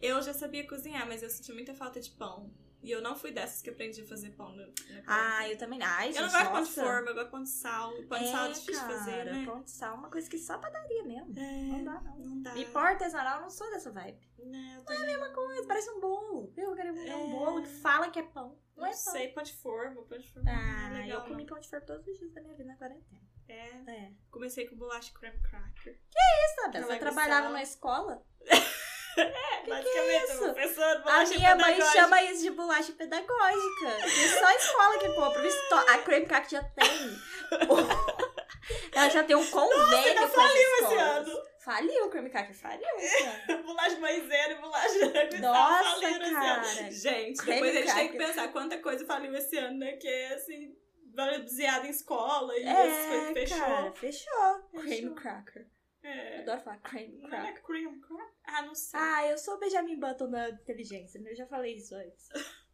Eu 0.00 0.20
já 0.22 0.34
sabia 0.34 0.66
cozinhar, 0.66 1.06
mas 1.06 1.22
eu 1.22 1.30
senti 1.30 1.52
muita 1.52 1.74
falta 1.74 2.00
de 2.00 2.10
pão. 2.10 2.52
E 2.86 2.90
eu 2.92 3.02
não 3.02 3.16
fui 3.16 3.32
dessas 3.32 3.60
que 3.60 3.68
aprendi 3.68 4.00
a 4.00 4.06
fazer 4.06 4.30
pão. 4.30 4.54
Na, 4.54 4.64
na 4.64 4.72
Ah, 5.08 5.48
eu 5.48 5.58
também. 5.58 5.82
Ai, 5.82 6.12
gente, 6.12 6.18
eu 6.22 6.22
não 6.22 6.32
gosto 6.32 6.44
de 6.46 6.52
pão 6.52 6.62
de 6.62 6.70
forma, 6.70 7.08
eu 7.10 7.14
gosto 7.14 7.24
de 7.26 7.30
pão 7.32 7.42
de 7.42 7.48
sal. 7.48 7.92
Pão 8.08 8.18
de 8.20 8.30
sal 8.30 8.44
é 8.44 8.48
difícil 8.52 8.72
de 8.74 8.80
cara, 8.80 8.92
fazer, 8.98 9.24
né? 9.24 9.44
Pão 9.44 9.62
de 9.62 9.70
sal 9.72 9.90
é 9.94 9.98
uma 9.98 10.08
coisa 10.10 10.30
que 10.30 10.38
só 10.38 10.56
padaria 10.58 11.02
mesmo. 11.02 11.34
É, 11.36 11.62
Não 11.64 11.84
dá, 11.84 12.00
não. 12.00 12.16
não 12.18 12.42
dá. 12.42 12.56
E 12.56 12.64
pão 12.66 12.82
artesanal, 12.82 13.36
eu 13.38 13.42
não 13.42 13.50
sou 13.50 13.68
dessa 13.70 13.90
vibe. 13.90 14.20
Não, 14.38 14.84
também 14.84 15.16
não, 15.18 15.46
Mas 15.48 15.66
parece 15.66 15.90
um 15.90 15.98
bolo. 16.00 16.52
Eu 16.56 16.74
quero 16.76 16.90
comer 16.94 17.08
É. 17.10 17.16
um 17.16 17.30
bolo 17.32 17.62
que 17.62 17.68
fala 17.68 18.08
que 18.08 18.20
é 18.20 18.22
pão. 18.22 18.56
Não 18.76 18.86
é 18.86 18.90
pão. 18.90 18.98
sei, 18.98 19.28
pão 19.32 19.42
de 19.42 19.52
forma, 19.54 20.02
pão 20.04 20.18
de 20.18 20.32
forma. 20.32 20.48
Ah, 20.48 20.88
não 20.90 20.96
é 20.96 21.02
legal, 21.02 21.20
eu 21.22 21.24
comi 21.28 21.42
não. 21.42 21.46
pão 21.46 21.58
de 21.58 21.68
forma 21.68 21.84
todos 21.86 22.06
os 22.06 22.18
dias 22.18 22.32
da 22.32 22.40
minha 22.40 22.54
vida 22.54 22.68
na 22.68 22.76
quarentena. 22.76 23.26
É, 23.48 23.68
É. 23.90 24.12
comecei 24.30 24.68
com 24.68 24.76
bolacha 24.76 25.12
creme 25.12 25.40
cracker. 25.40 25.94
Isso, 25.94 26.54
sabe? 26.56 26.76
Ela 26.78 26.86
Você 26.86 26.92
é 26.92 26.98
trabalhava 26.98 27.48
na 27.50 27.62
escola? 27.62 28.22
É, 29.16 29.68
basicamente, 29.68 30.24
isso? 30.24 30.44
uma 30.44 30.54
pessoa 30.54 30.94
de 30.96 31.08
A 31.08 31.24
minha 31.24 31.56
mãe 31.56 31.80
chama 31.92 32.22
isso 32.22 32.42
de 32.42 32.50
bolacha 32.50 32.92
pedagógica. 32.92 34.06
E 34.06 34.28
só 34.28 34.46
a 34.46 34.54
escola 34.54 34.98
que 34.98 35.08
compra. 35.12 35.42
A 35.94 35.98
Creme 35.98 36.26
Crack 36.26 36.50
já 36.50 36.62
tem. 36.62 37.18
Ela 38.92 39.08
já 39.08 39.22
tem 39.22 39.36
um 39.36 39.46
convênio 39.46 39.96
ainda 39.96 40.20
com 40.20 40.26
as 40.26 40.32
faliu 40.32 40.68
esse 40.80 40.94
ano. 40.96 41.42
Faliu, 41.60 42.04
o 42.06 42.10
Creme 42.10 42.30
Cracker 42.30 42.54
faliu. 42.54 42.86
cara. 43.46 43.62
bolacha 43.66 43.98
maisena 43.98 44.52
e 44.52 44.54
bolacha 44.60 45.38
Nossa, 45.40 46.18
cara. 46.30 46.90
Gente, 46.90 47.38
Creme 47.38 47.60
depois 47.60 47.76
a 47.76 47.80
gente 47.80 47.94
tem 47.94 48.08
que 48.08 48.16
cracker. 48.16 48.34
pensar 48.34 48.52
quanta 48.52 48.78
coisa 48.78 49.04
faliu 49.04 49.34
esse 49.34 49.56
ano, 49.58 49.78
né? 49.78 49.92
Que 49.92 50.06
é 50.06 50.34
assim, 50.34 50.76
baseada 51.06 51.86
em 51.86 51.90
escola 51.90 52.56
e 52.56 52.64
essas 52.64 53.06
coisas 53.06 53.30
É, 53.30 53.34
fechou. 53.34 53.58
cara, 53.58 53.92
fechou. 53.92 54.68
Creme 54.80 55.14
Cracker. 55.14 55.66
É. 56.06 56.40
Adoro 56.40 56.60
falar 56.60 56.78
Creme 56.78 57.18
Não 57.20 57.28
Cracker. 57.28 57.50
é 57.50 57.60
cream 57.60 58.00
crack? 58.00 58.32
Ah, 58.44 58.62
não 58.62 58.74
sei. 58.74 59.00
Ah, 59.00 59.26
eu 59.26 59.36
sou 59.38 59.58
Benjamin 59.58 59.98
Button 59.98 60.30
da 60.30 60.50
inteligência, 60.50 61.20
né? 61.20 61.32
Eu 61.32 61.36
já 61.36 61.46
falei 61.46 61.74
isso 61.76 61.94
antes. 61.94 62.28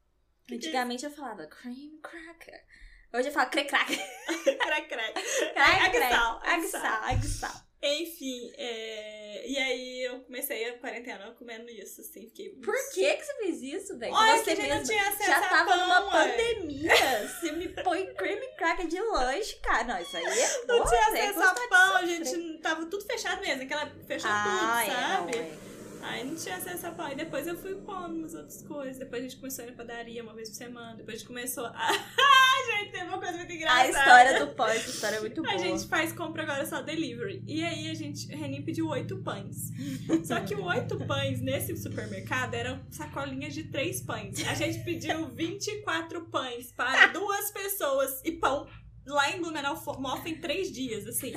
É 0.50 0.54
Antigamente 0.56 1.04
eu 1.04 1.10
falava 1.10 1.46
cream 1.46 1.98
cracker. 2.02 2.64
Hoje 3.14 3.28
eu 3.28 3.32
falo 3.32 3.48
crack 3.52 3.68
crack. 3.68 3.96
crack, 3.96 4.88
crack. 4.88 5.14
Crack, 5.54 5.90
crack. 5.92 6.14
Aguissal, 6.44 7.04
aguissal. 7.04 7.52
Enfim, 7.84 8.52
é... 8.56 9.42
e 9.44 9.58
aí 9.58 10.04
eu 10.04 10.20
comecei 10.20 10.68
a 10.70 10.78
quarentena 10.78 11.34
comendo 11.36 11.68
isso, 11.68 12.00
assim, 12.00 12.28
fiquei... 12.28 12.50
Por 12.50 12.74
que 12.94 13.14
que 13.16 13.24
você 13.24 13.34
fez 13.34 13.62
isso, 13.62 13.98
velho? 13.98 14.14
Olha, 14.14 14.38
Você 14.38 14.54
gente 14.54 14.68
não 14.68 14.82
tinha 14.84 15.08
acesso 15.08 15.30
já 15.30 15.38
a 15.38 15.48
tava 15.48 15.70
pão, 15.70 15.78
numa 15.80 16.04
ué. 16.14 16.28
pandemia. 16.28 16.92
Você 17.28 17.52
me 17.52 17.68
põe 17.68 18.06
cream 18.14 18.40
cracker 18.56 18.86
de 18.86 19.00
lanche, 19.00 19.56
cara. 19.56 19.84
Não, 19.84 20.00
isso 20.00 20.16
aí 20.16 20.24
é 20.24 20.66
Não 20.66 20.78
porra, 20.78 20.88
tinha 20.90 21.00
é 21.00 21.04
acesso 21.28 21.34
gostar 21.40 21.64
a 21.64 21.68
pão, 21.68 22.06
gente 22.06 22.58
tava 22.58 22.86
tudo 22.86 23.04
fechado 23.04 23.40
mesmo, 23.40 23.62
aquela 23.64 23.86
fechou 24.06 24.30
Ah, 24.32 24.44
tudo, 24.44 24.92
é, 24.92 24.94
sabe? 24.96 25.36
não, 25.36 25.44
é. 25.44 25.71
Aí 26.02 26.24
não 26.24 26.34
tinha 26.34 26.56
acesso 26.56 26.86
a 26.86 26.90
pão. 26.90 27.10
E 27.10 27.14
depois 27.14 27.46
eu 27.46 27.56
fui 27.56 27.74
pondo 27.76 28.16
umas 28.16 28.34
outras 28.34 28.62
coisas. 28.62 28.98
Depois 28.98 29.22
a 29.24 29.28
gente 29.28 29.36
começou 29.38 29.64
a 29.64 29.68
ir 29.68 29.70
na 29.70 29.76
padaria 29.76 30.22
uma 30.22 30.34
vez 30.34 30.48
por 30.50 30.56
semana. 30.56 30.96
Depois 30.96 31.14
a 31.14 31.18
gente 31.18 31.26
começou 31.26 31.66
a. 31.66 31.92
gente, 32.66 32.92
tem 32.92 33.02
uma 33.04 33.18
coisa 33.18 33.36
muito 33.36 33.50
A 33.50 33.54
engraçada. 33.54 33.88
história 33.88 34.46
do 34.46 34.54
pão, 34.54 34.68
essa 34.68 34.90
história 34.90 35.16
é 35.16 35.20
muito 35.20 35.42
boa. 35.42 35.54
A 35.54 35.58
gente 35.58 35.86
faz 35.86 36.12
compra 36.12 36.42
agora 36.42 36.66
só 36.66 36.82
delivery. 36.82 37.42
E 37.46 37.64
aí 37.64 37.90
a 37.90 37.94
gente, 37.94 38.32
o 38.32 38.36
Renin 38.36 38.62
pediu 38.62 38.88
oito 38.88 39.18
pães. 39.18 39.70
Só 40.24 40.40
que 40.40 40.54
oito 40.54 40.98
pães 41.06 41.40
nesse 41.40 41.76
supermercado 41.76 42.54
eram 42.54 42.80
sacolinhas 42.90 43.54
de 43.54 43.64
três 43.64 44.00
pães. 44.00 44.46
A 44.46 44.54
gente 44.54 44.84
pediu 44.84 45.28
24 45.28 46.26
pães 46.26 46.72
para 46.72 47.06
duas 47.08 47.50
pessoas 47.50 48.20
e 48.24 48.32
pão. 48.32 48.66
Lá 49.04 49.30
em 49.30 49.40
Blumenau 49.40 49.76
Mofa 49.98 50.28
em 50.28 50.40
três 50.40 50.70
dias, 50.70 51.06
assim. 51.06 51.32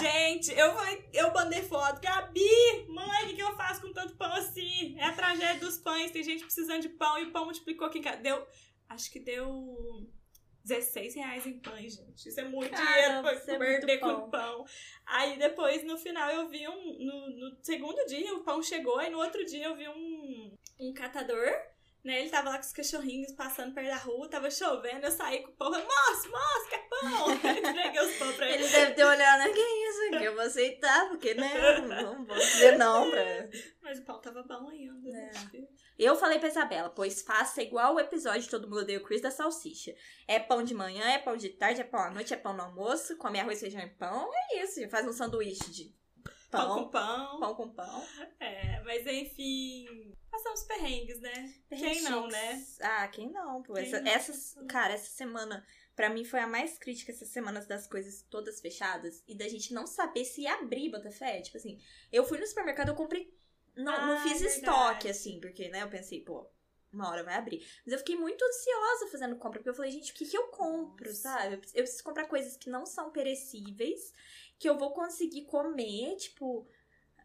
Gente, 0.00 0.52
eu, 0.52 0.72
eu 1.12 1.32
mandei 1.32 1.62
foto. 1.62 2.00
Gabi, 2.00 2.86
mãe, 2.88 3.24
o 3.24 3.28
que, 3.28 3.34
que 3.36 3.42
eu 3.42 3.56
faço 3.56 3.80
com 3.80 3.92
tanto 3.92 4.16
pão 4.16 4.32
assim? 4.34 4.98
É 4.98 5.04
a 5.04 5.12
tragédia 5.12 5.60
dos 5.60 5.78
pães. 5.78 6.10
Tem 6.10 6.22
gente 6.22 6.44
precisando 6.44 6.82
de 6.82 6.90
pão 6.90 7.18
e 7.18 7.24
o 7.24 7.32
pão 7.32 7.44
multiplicou 7.44 7.86
aqui 7.86 8.00
em 8.00 8.02
casa. 8.02 8.18
Deu, 8.18 8.46
acho 8.88 9.10
que 9.10 9.18
deu 9.18 10.06
16 10.64 11.14
reais 11.14 11.46
em 11.46 11.58
pães, 11.58 11.94
gente. 11.94 12.28
Isso 12.28 12.38
é 12.38 12.44
muito 12.44 12.70
Caramba, 12.70 12.86
dinheiro 12.90 13.22
pra 13.22 13.54
é 13.54 13.58
perder 13.58 14.00
muito 14.00 14.20
com 14.22 14.30
pão. 14.30 14.64
Aí 15.06 15.38
depois, 15.38 15.82
no 15.84 15.96
final, 15.96 16.30
eu 16.30 16.48
vi 16.48 16.68
um. 16.68 16.98
No, 16.98 17.30
no 17.30 17.56
segundo 17.62 18.04
dia, 18.06 18.34
o 18.34 18.44
pão 18.44 18.62
chegou, 18.62 19.00
e 19.00 19.10
no 19.10 19.18
outro 19.18 19.44
dia 19.44 19.64
eu 19.64 19.76
vi 19.76 19.88
um, 19.88 20.56
um 20.78 20.92
catador. 20.92 21.50
Né, 22.02 22.20
ele 22.20 22.30
tava 22.30 22.48
lá 22.48 22.56
com 22.56 22.64
os 22.64 22.72
cachorrinhos 22.72 23.32
passando 23.32 23.74
perto 23.74 23.88
da 23.88 23.96
rua, 23.96 24.26
tava 24.30 24.50
chovendo, 24.50 25.04
eu 25.04 25.10
saí 25.10 25.42
com 25.42 25.50
o 25.50 25.54
pão, 25.54 25.70
falei, 25.70 25.86
moço, 25.86 26.30
moço, 26.30 26.68
quer 26.70 26.88
pão? 26.88 27.30
Entreguei 27.70 28.00
os 28.00 28.16
pão 28.16 28.32
pra 28.32 28.48
ele. 28.48 28.62
Ele 28.64 28.68
deve 28.72 28.92
ter 28.94 29.04
olhado, 29.04 29.52
que 29.52 29.60
isso 29.60 30.14
aqui? 30.14 30.24
Eu 30.24 30.32
vou 30.34 30.42
aceitar, 30.44 31.08
porque, 31.10 31.34
né? 31.34 31.78
Não 31.80 32.24
vou 32.24 32.36
dizer 32.38 32.78
não 32.78 33.10
pra... 33.10 33.22
Mas 33.82 33.98
o 33.98 34.02
pão 34.04 34.18
tava 34.18 34.42
bom 34.44 34.68
ainda. 34.70 35.10
É. 35.10 35.28
acho 35.30 35.50
que- 35.50 35.68
Eu 35.98 36.16
falei 36.16 36.38
pra 36.38 36.48
Isabela, 36.48 36.88
pois 36.88 37.20
faça 37.20 37.60
igual 37.62 37.94
o 37.94 38.00
episódio 38.00 38.40
de 38.42 38.48
Todo 38.48 38.66
Mundo 38.66 38.80
Odeia 38.80 38.98
o 38.98 39.02
Chris 39.04 39.20
da 39.20 39.30
salsicha. 39.30 39.94
É 40.26 40.38
pão 40.38 40.62
de 40.64 40.72
manhã, 40.72 41.04
é 41.10 41.18
pão 41.18 41.36
de 41.36 41.50
tarde, 41.50 41.82
é 41.82 41.84
pão 41.84 42.00
à 42.00 42.10
noite, 42.10 42.32
é 42.32 42.36
pão 42.38 42.54
no 42.54 42.62
almoço, 42.62 43.16
come 43.18 43.38
arroz, 43.38 43.60
feijão 43.60 43.82
e 43.82 43.90
pão. 43.90 44.30
É 44.52 44.64
isso, 44.64 44.88
faz 44.88 45.06
um 45.06 45.12
sanduíche 45.12 45.70
de 45.70 45.99
Pão, 46.50 46.66
pão, 46.68 46.84
com 46.84 46.90
pão. 46.90 47.40
pão 47.40 47.54
com 47.54 47.70
pão. 47.70 48.06
É, 48.40 48.80
mas 48.82 49.06
enfim, 49.06 50.12
passamos 50.30 50.62
perrengues, 50.64 51.20
né? 51.20 51.54
Quem 51.68 52.02
não, 52.02 52.26
né? 52.26 52.64
Ah, 52.80 53.08
quem 53.08 53.30
não, 53.30 53.62
pô. 53.62 53.74
Quem 53.74 53.84
Essa, 53.84 54.00
não? 54.00 54.10
essas, 54.10 54.56
cara, 54.68 54.92
essa 54.94 55.10
semana, 55.10 55.64
pra 55.94 56.10
mim, 56.10 56.24
foi 56.24 56.40
a 56.40 56.46
mais 56.46 56.76
crítica 56.78 57.12
essas 57.12 57.28
semanas 57.28 57.66
das 57.66 57.86
coisas 57.86 58.22
todas 58.28 58.60
fechadas 58.60 59.22
e 59.28 59.34
da 59.36 59.46
gente 59.48 59.72
não 59.72 59.86
saber 59.86 60.24
se 60.24 60.46
abrir, 60.46 60.90
Botafé. 60.90 61.40
Tipo 61.40 61.56
assim, 61.56 61.80
eu 62.10 62.24
fui 62.24 62.38
no 62.38 62.46
supermercado, 62.46 62.88
eu 62.88 62.94
comprei. 62.96 63.32
Não, 63.76 64.06
não 64.06 64.14
Ah, 64.16 64.22
fiz 64.22 64.40
verdade. 64.40 64.56
estoque, 64.58 65.08
assim, 65.08 65.40
porque, 65.40 65.68
né, 65.68 65.82
eu 65.84 65.88
pensei, 65.88 66.20
pô, 66.22 66.50
uma 66.92 67.08
hora 67.08 67.22
vai 67.22 67.34
abrir. 67.36 67.64
Mas 67.86 67.92
eu 67.92 67.98
fiquei 68.00 68.16
muito 68.16 68.44
ansiosa 68.44 69.06
fazendo 69.12 69.36
compra, 69.36 69.60
porque 69.60 69.70
eu 69.70 69.74
falei, 69.74 69.92
gente, 69.92 70.10
o 70.10 70.14
que, 70.14 70.26
que 70.26 70.36
eu 70.36 70.48
compro, 70.48 71.06
Nossa. 71.08 71.20
sabe? 71.22 71.54
Eu 71.54 71.60
preciso 71.84 72.02
comprar 72.02 72.26
coisas 72.26 72.56
que 72.56 72.68
não 72.68 72.84
são 72.84 73.12
perecíveis, 73.12 74.12
que 74.60 74.68
eu 74.68 74.76
vou 74.76 74.92
conseguir 74.92 75.46
comer, 75.46 76.14
tipo. 76.16 76.68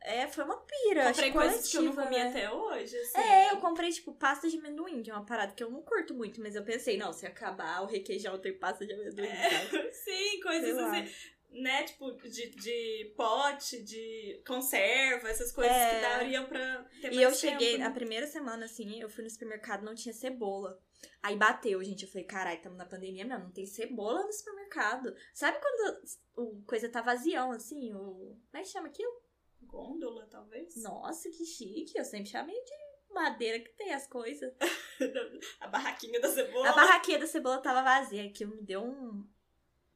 É, 0.02 0.28
foi 0.28 0.44
uma 0.46 0.58
pira. 0.58 1.08
Comprei 1.08 1.32
coisas 1.32 1.70
que 1.70 1.78
eu 1.78 1.82
não 1.82 1.96
comi 1.96 2.16
né? 2.16 2.30
até 2.30 2.50
hoje, 2.50 2.96
assim. 2.96 3.18
É, 3.18 3.52
eu 3.52 3.58
comprei, 3.58 3.92
tipo, 3.92 4.14
pasta 4.14 4.48
de 4.48 4.58
amendoim, 4.58 5.04
que 5.04 5.12
é 5.12 5.14
uma 5.14 5.26
parada 5.26 5.52
que 5.52 5.64
eu 5.64 5.70
não 5.70 5.82
curto 5.82 6.14
muito, 6.14 6.40
mas 6.42 6.56
eu 6.56 6.64
pensei, 6.64 6.96
não, 6.96 7.12
se 7.12 7.26
acabar 7.26 7.82
o 7.82 7.88
requeijão 7.88 8.40
tem 8.40 8.58
pasta 8.58 8.86
de 8.86 8.94
amendoim, 8.94 9.28
sabe? 9.28 9.92
Sim, 9.92 10.40
coisas 10.42 10.78
assim. 10.78 11.35
Né, 11.56 11.84
tipo, 11.84 12.12
de, 12.12 12.50
de 12.50 13.14
pote, 13.16 13.82
de 13.84 14.42
conserva, 14.46 15.30
essas 15.30 15.52
coisas 15.52 15.76
É. 15.76 15.96
que 15.96 16.02
dariam 16.02 16.46
pra 16.46 16.84
ter 17.02 17.08
mais 17.08 17.18
E 17.18 17.22
eu 17.22 17.34
cheguei, 17.34 17.78
né? 17.78 17.86
na 17.86 17.92
primeira 17.94 18.28
semana, 18.28 18.66
assim, 18.66 19.00
eu 19.02 19.10
fui 19.10 19.24
no 19.24 19.30
supermercado, 19.30 19.84
não 19.86 19.96
tinha 19.96 20.14
cebola. 20.14 20.78
Aí 21.22 21.36
bateu, 21.36 21.84
gente, 21.84 22.04
eu 22.04 22.10
falei, 22.10 22.26
caralho, 22.26 22.58
estamos 22.58 22.78
na 22.78 22.86
pandemia 22.86 23.26
mesmo, 23.26 23.46
não 23.46 23.52
tem 23.52 23.66
cebola 23.66 24.24
no 24.24 24.34
supermercado. 24.34 25.16
Sabe 25.34 25.58
quando 25.60 26.00
o 26.36 26.62
coisa 26.66 26.90
tá 26.90 27.02
vazião, 27.02 27.52
assim, 27.52 27.94
o... 27.94 28.38
Como 28.52 28.58
é 28.58 28.62
que 28.62 28.70
chama 28.70 28.88
aquilo? 28.88 29.24
Gôndola, 29.62 30.28
talvez? 30.30 30.76
Nossa, 30.82 31.30
que 31.30 31.46
chique, 31.46 31.98
eu 31.98 32.04
sempre 32.06 32.30
chamei 32.30 32.56
de 32.56 33.14
madeira 33.14 33.60
que 33.60 33.70
tem 33.78 33.94
as 33.94 34.08
coisas. 34.08 34.54
A 35.60 35.68
barraquinha 35.68 36.20
da 36.20 36.30
cebola. 36.30 36.70
A 36.70 36.74
barraquinha 36.74 37.20
da 37.20 37.28
cebola 37.28 37.62
tava 37.62 37.82
vazia, 37.82 38.26
aquilo 38.26 38.56
me 38.56 38.62
deu 38.64 38.84
um... 38.84 39.28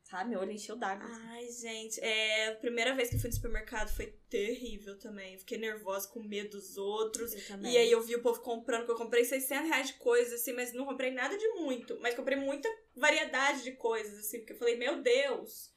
Sabe, 0.09 0.31
meu 0.31 0.39
olho 0.39 0.51
encheu 0.51 0.75
d'água. 0.75 1.05
assim. 1.05 1.21
Ai, 1.27 1.51
gente, 1.51 1.99
é, 2.01 2.47
a 2.49 2.55
primeira 2.55 2.95
vez 2.95 3.09
que 3.09 3.15
eu 3.15 3.19
fui 3.19 3.29
no 3.29 3.35
supermercado 3.35 3.89
foi 3.95 4.07
terrível 4.29 4.97
também. 4.97 5.37
Fiquei 5.37 5.57
nervosa, 5.59 6.07
com 6.07 6.19
medo 6.23 6.57
dos 6.57 6.77
outros. 6.77 7.31
Eu 7.33 7.47
também. 7.47 7.73
E 7.73 7.77
aí 7.77 7.91
eu 7.91 8.01
vi 8.01 8.15
o 8.15 8.21
povo 8.23 8.41
comprando, 8.41 8.85
que 8.85 8.91
eu 8.91 8.95
comprei 8.95 9.23
600 9.23 9.67
reais 9.69 9.87
de 9.87 9.93
coisas, 9.93 10.33
assim, 10.41 10.53
mas 10.53 10.73
não 10.73 10.85
comprei 10.85 11.11
nada 11.11 11.37
de 11.37 11.47
muito. 11.49 11.99
Mas 12.01 12.15
comprei 12.15 12.37
muita 12.37 12.67
variedade 12.95 13.63
de 13.63 13.73
coisas, 13.73 14.17
assim, 14.17 14.39
porque 14.39 14.53
eu 14.53 14.57
falei, 14.57 14.75
meu 14.77 15.01
Deus, 15.01 15.69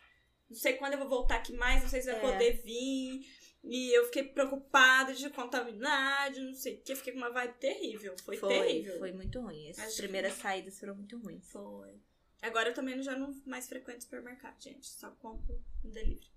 não 0.49 0.57
sei 0.57 0.75
quando 0.75 0.95
eu 0.95 0.99
vou 1.01 1.09
voltar 1.11 1.37
aqui 1.37 1.53
mais, 1.53 1.83
não 1.83 1.91
sei 1.91 2.01
se 2.01 2.11
vai 2.11 2.17
É. 2.17 2.33
poder 2.33 2.53
vir. 2.63 3.27
E 3.65 3.97
eu 3.97 4.07
fiquei 4.07 4.25
preocupada 4.25 5.13
de 5.15 5.29
contaminar, 5.31 6.33
de 6.33 6.41
não 6.41 6.55
sei 6.55 6.77
o 6.77 6.81
que. 6.83 6.97
Fiquei 6.97 7.13
com 7.13 7.19
uma 7.21 7.31
vibe 7.31 7.55
terrível. 7.61 8.15
Foi, 8.25 8.37
Foi, 8.37 8.49
terrível. 8.49 8.99
foi 8.99 9.13
muito 9.13 9.41
ruim. 9.41 9.69
Essas 9.69 9.85
Acho 9.85 9.97
que- 9.97 10.03
primeiras 10.03 10.33
saídas 10.35 10.81
foram 10.81 10.97
muito 10.97 11.17
ruins. 11.19 11.49
Foi. 11.53 12.01
Agora 12.43 12.69
eu 12.71 12.75
também 12.75 13.01
já 13.03 13.17
não 13.17 13.33
mais 13.47 13.69
frequento 13.69 14.03
supermercado, 14.05 14.61
gente. 14.61 14.87
Só 14.87 15.11
compro 15.13 15.63
no 15.85 15.91
delivery. 15.91 16.31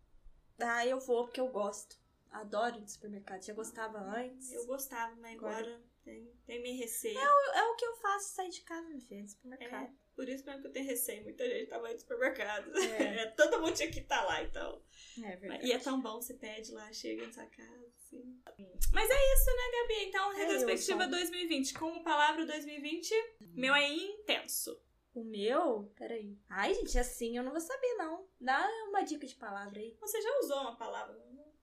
Ah, 0.59 0.85
eu 0.85 0.99
vou 0.99 1.25
porque 1.25 1.41
eu 1.41 1.47
gosto. 1.49 1.97
Adoro 2.31 2.77
ir 2.77 2.81
no 2.81 2.87
supermercado. 2.87 3.41
Já 3.43 3.53
gostava 3.53 3.97
antes. 3.97 4.51
Eu 4.53 4.65
gostava, 4.65 5.15
mas 5.15 5.35
Agora- 5.37 5.57
agora 5.57 5.81
tem, 6.03 6.31
tem 6.45 6.61
minha 6.61 6.77
receio. 6.77 7.17
É 7.17 7.63
o 7.63 7.75
que 7.75 7.85
eu 7.85 7.95
faço 7.97 8.35
sair 8.35 8.49
de 8.49 8.61
casa, 8.61 8.87
minha 8.87 9.01
filha, 9.01 9.21
no 9.23 9.27
supermercado. 9.29 9.95
Por 10.15 10.29
isso 10.29 10.45
mesmo 10.45 10.61
que 10.61 10.67
eu 10.67 10.71
tenho 10.71 10.85
receio. 10.85 11.23
Muita 11.23 11.45
gente 11.49 11.67
tava 11.69 11.87
indo 11.87 11.93
no 11.95 11.99
supermercado. 11.99 12.77
É. 12.77 13.15
É, 13.25 13.25
todo 13.31 13.59
mundo 13.61 13.73
tinha 13.73 13.89
que 13.91 13.99
estar 13.99 14.23
lá, 14.25 14.43
então. 14.43 14.81
É, 15.23 15.35
verdade. 15.37 15.65
E 15.65 15.71
é 15.71 15.79
tão 15.79 16.01
bom, 16.01 16.21
você 16.21 16.33
pede 16.35 16.71
lá, 16.71 16.91
chega 16.93 17.25
na 17.25 17.33
sua 17.33 17.45
casa, 17.47 17.85
assim. 17.97 18.41
Mas 18.93 19.09
é 19.09 19.33
isso, 19.33 19.45
né, 19.45 19.81
Gabi? 19.81 20.03
Então, 20.09 20.31
É, 20.33 20.35
retrospectiva 20.37 21.03
eu 21.03 21.09
só- 21.09 21.11
2020. 21.17 21.73
Como 21.73 22.03
palavra 22.03 22.45
2020, 22.45 23.13
meu 23.53 23.73
é 23.73 23.87
intenso. 23.87 24.79
O 25.15 25.23
meu? 25.23 25.89
Peraí. 25.95 26.37
Ai, 26.49 26.73
gente, 26.73 26.99
assim 26.99 27.37
eu 27.37 27.43
não 27.43 27.53
vou 27.53 27.61
saber, 27.61 27.95
não. 27.95 28.27
Dá 28.39 28.67
uma 28.89 29.01
dica 29.01 29.25
de 29.25 29.35
palavra 29.35 29.79
aí. 29.79 29.95
Você 30.01 30.21
já 30.21 30.39
usou 30.39 30.59
uma 30.59 30.75
palavra? 30.75 31.15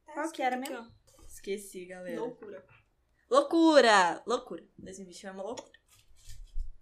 Tá 0.07 0.15
Qual 0.15 0.33
que 0.33 0.41
era 0.41 0.57
mesmo? 0.57 0.91
Esqueci, 1.29 1.81
aqui, 1.81 1.87
galera. 1.87 2.19
Loucura. 2.19 2.67
Loucura! 3.31 4.23
Loucura. 4.27 4.67
2020 4.79 5.27
é 5.27 5.31
uma 5.31 5.43
loucura. 5.43 5.79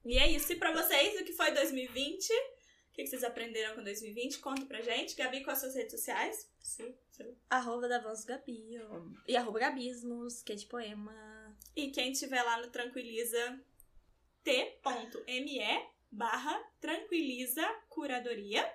E 0.04 0.16
é 0.16 0.30
isso. 0.30 0.52
E 0.52 0.56
pra 0.56 0.72
vocês, 0.72 1.20
o 1.20 1.24
que 1.24 1.32
foi 1.32 1.52
2020? 1.52 2.30
O 2.30 2.92
que 2.92 3.04
vocês 3.04 3.24
aprenderam 3.24 3.74
com 3.74 3.82
2020? 3.82 4.38
Conta 4.38 4.64
pra 4.64 4.80
gente. 4.80 5.16
Gabi, 5.16 5.42
com 5.42 5.50
as 5.50 5.58
suas 5.58 5.74
redes 5.74 5.90
sociais? 5.90 6.48
Sim, 6.60 6.94
sim. 7.10 7.36
Arroba 7.48 7.88
da 7.88 7.96
Avanço 7.96 8.24
Gabi. 8.26 8.80
E 9.26 9.36
arroba 9.36 9.58
Gabismos, 9.58 10.40
que 10.42 10.52
é 10.52 10.56
de 10.56 10.66
poema. 10.66 11.56
E 11.74 11.90
quem 11.90 12.12
tiver 12.12 12.42
lá 12.42 12.60
no 12.60 12.70
Tranquiliza 12.70 13.60
t.me 14.44 15.60
barra 16.10 16.58
Tranquiliza 16.80 17.66
Curadoria. 17.88 18.68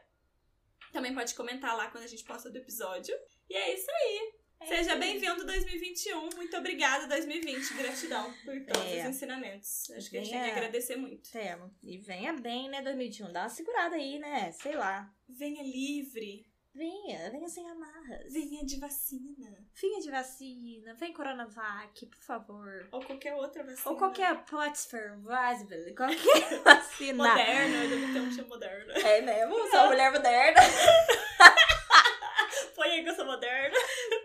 Também 0.91 1.13
pode 1.13 1.35
comentar 1.35 1.75
lá 1.75 1.89
quando 1.89 2.03
a 2.05 2.07
gente 2.07 2.23
posta 2.23 2.49
do 2.49 2.57
episódio. 2.57 3.15
E 3.49 3.55
é 3.55 3.73
isso 3.73 3.89
aí. 3.91 4.33
Seja 4.67 4.95
bem-vindo 4.95 5.45
2021. 5.45 6.29
Muito 6.35 6.55
obrigada 6.57 7.07
2020. 7.07 7.73
Gratidão 7.73 8.33
por 8.45 8.55
todos 8.65 8.81
É. 8.91 9.01
os 9.03 9.09
ensinamentos. 9.15 9.91
Acho 9.91 10.09
que 10.09 10.17
a 10.17 10.21
gente 10.23 10.31
tem 10.31 10.43
que 10.43 10.49
agradecer 10.51 10.95
muito. 10.95 11.29
Temo. 11.29 11.75
E 11.83 11.97
venha 11.97 12.33
bem, 12.33 12.69
né, 12.69 12.81
2021. 12.81 13.31
Dá 13.33 13.41
uma 13.41 13.49
segurada 13.49 13.95
aí, 13.95 14.17
né? 14.17 14.51
Sei 14.53 14.73
lá. 14.75 15.13
Venha 15.27 15.61
livre. 15.61 16.47
Venha, 16.75 17.31
venha 17.31 17.47
sem 17.47 17.69
amarras. 17.69 18.33
Venha 18.33 18.65
de 18.65 18.77
vacina. 18.77 19.49
Vinha 19.81 20.01
de 20.01 20.11
vacina, 20.11 20.93
vem 20.95 21.13
Coronavac, 21.13 22.05
por 22.05 22.21
favor. 22.21 22.89
Ou 22.91 23.01
qualquer 23.01 23.33
outra 23.33 23.63
vacina. 23.63 23.89
Ou 23.91 23.97
qualquer 23.97 24.43
Potsfer, 24.43 25.17
Vasbel, 25.21 25.95
qualquer 25.95 26.59
vacina. 26.65 27.29
Moderna, 27.29 27.79
deve 27.87 28.11
ter 28.13 28.19
um 28.19 28.29
chama 28.29 28.49
moderna. 28.49 28.91
É 28.93 29.21
mesmo? 29.21 29.55
Sou 29.55 29.79
uma 29.79 29.87
mulher 29.87 30.11
moderna. 30.11 30.59
Põe 32.75 32.89
aí 32.89 33.03
que 33.03 33.09
eu 33.09 33.15
sou 33.15 33.25
moderna. 33.25 33.75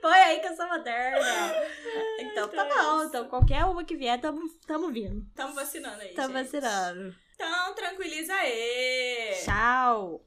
Põe 0.03 0.19
aí 0.19 0.41
que 0.41 0.47
eu 0.49 0.57
sou 0.57 0.67
moderna. 0.67 1.55
Então 2.19 2.49
tá 2.49 2.67
é 2.67 2.69
bom. 2.69 3.05
Então 3.05 3.29
qualquer 3.29 3.65
uma 3.65 3.85
que 3.85 3.95
vier, 3.97 4.21
tamo, 4.21 4.41
tamo 4.67 4.91
vindo. 4.91 5.25
Tamo 5.37 5.55
vacinando 5.55 6.03
aí, 6.03 6.15
Tamo 6.15 6.37
gente. 6.37 6.51
vacinando. 6.51 7.15
Então, 7.35 7.75
tranquiliza 7.75 8.35
aí. 8.35 9.35
Tchau. 9.45 10.27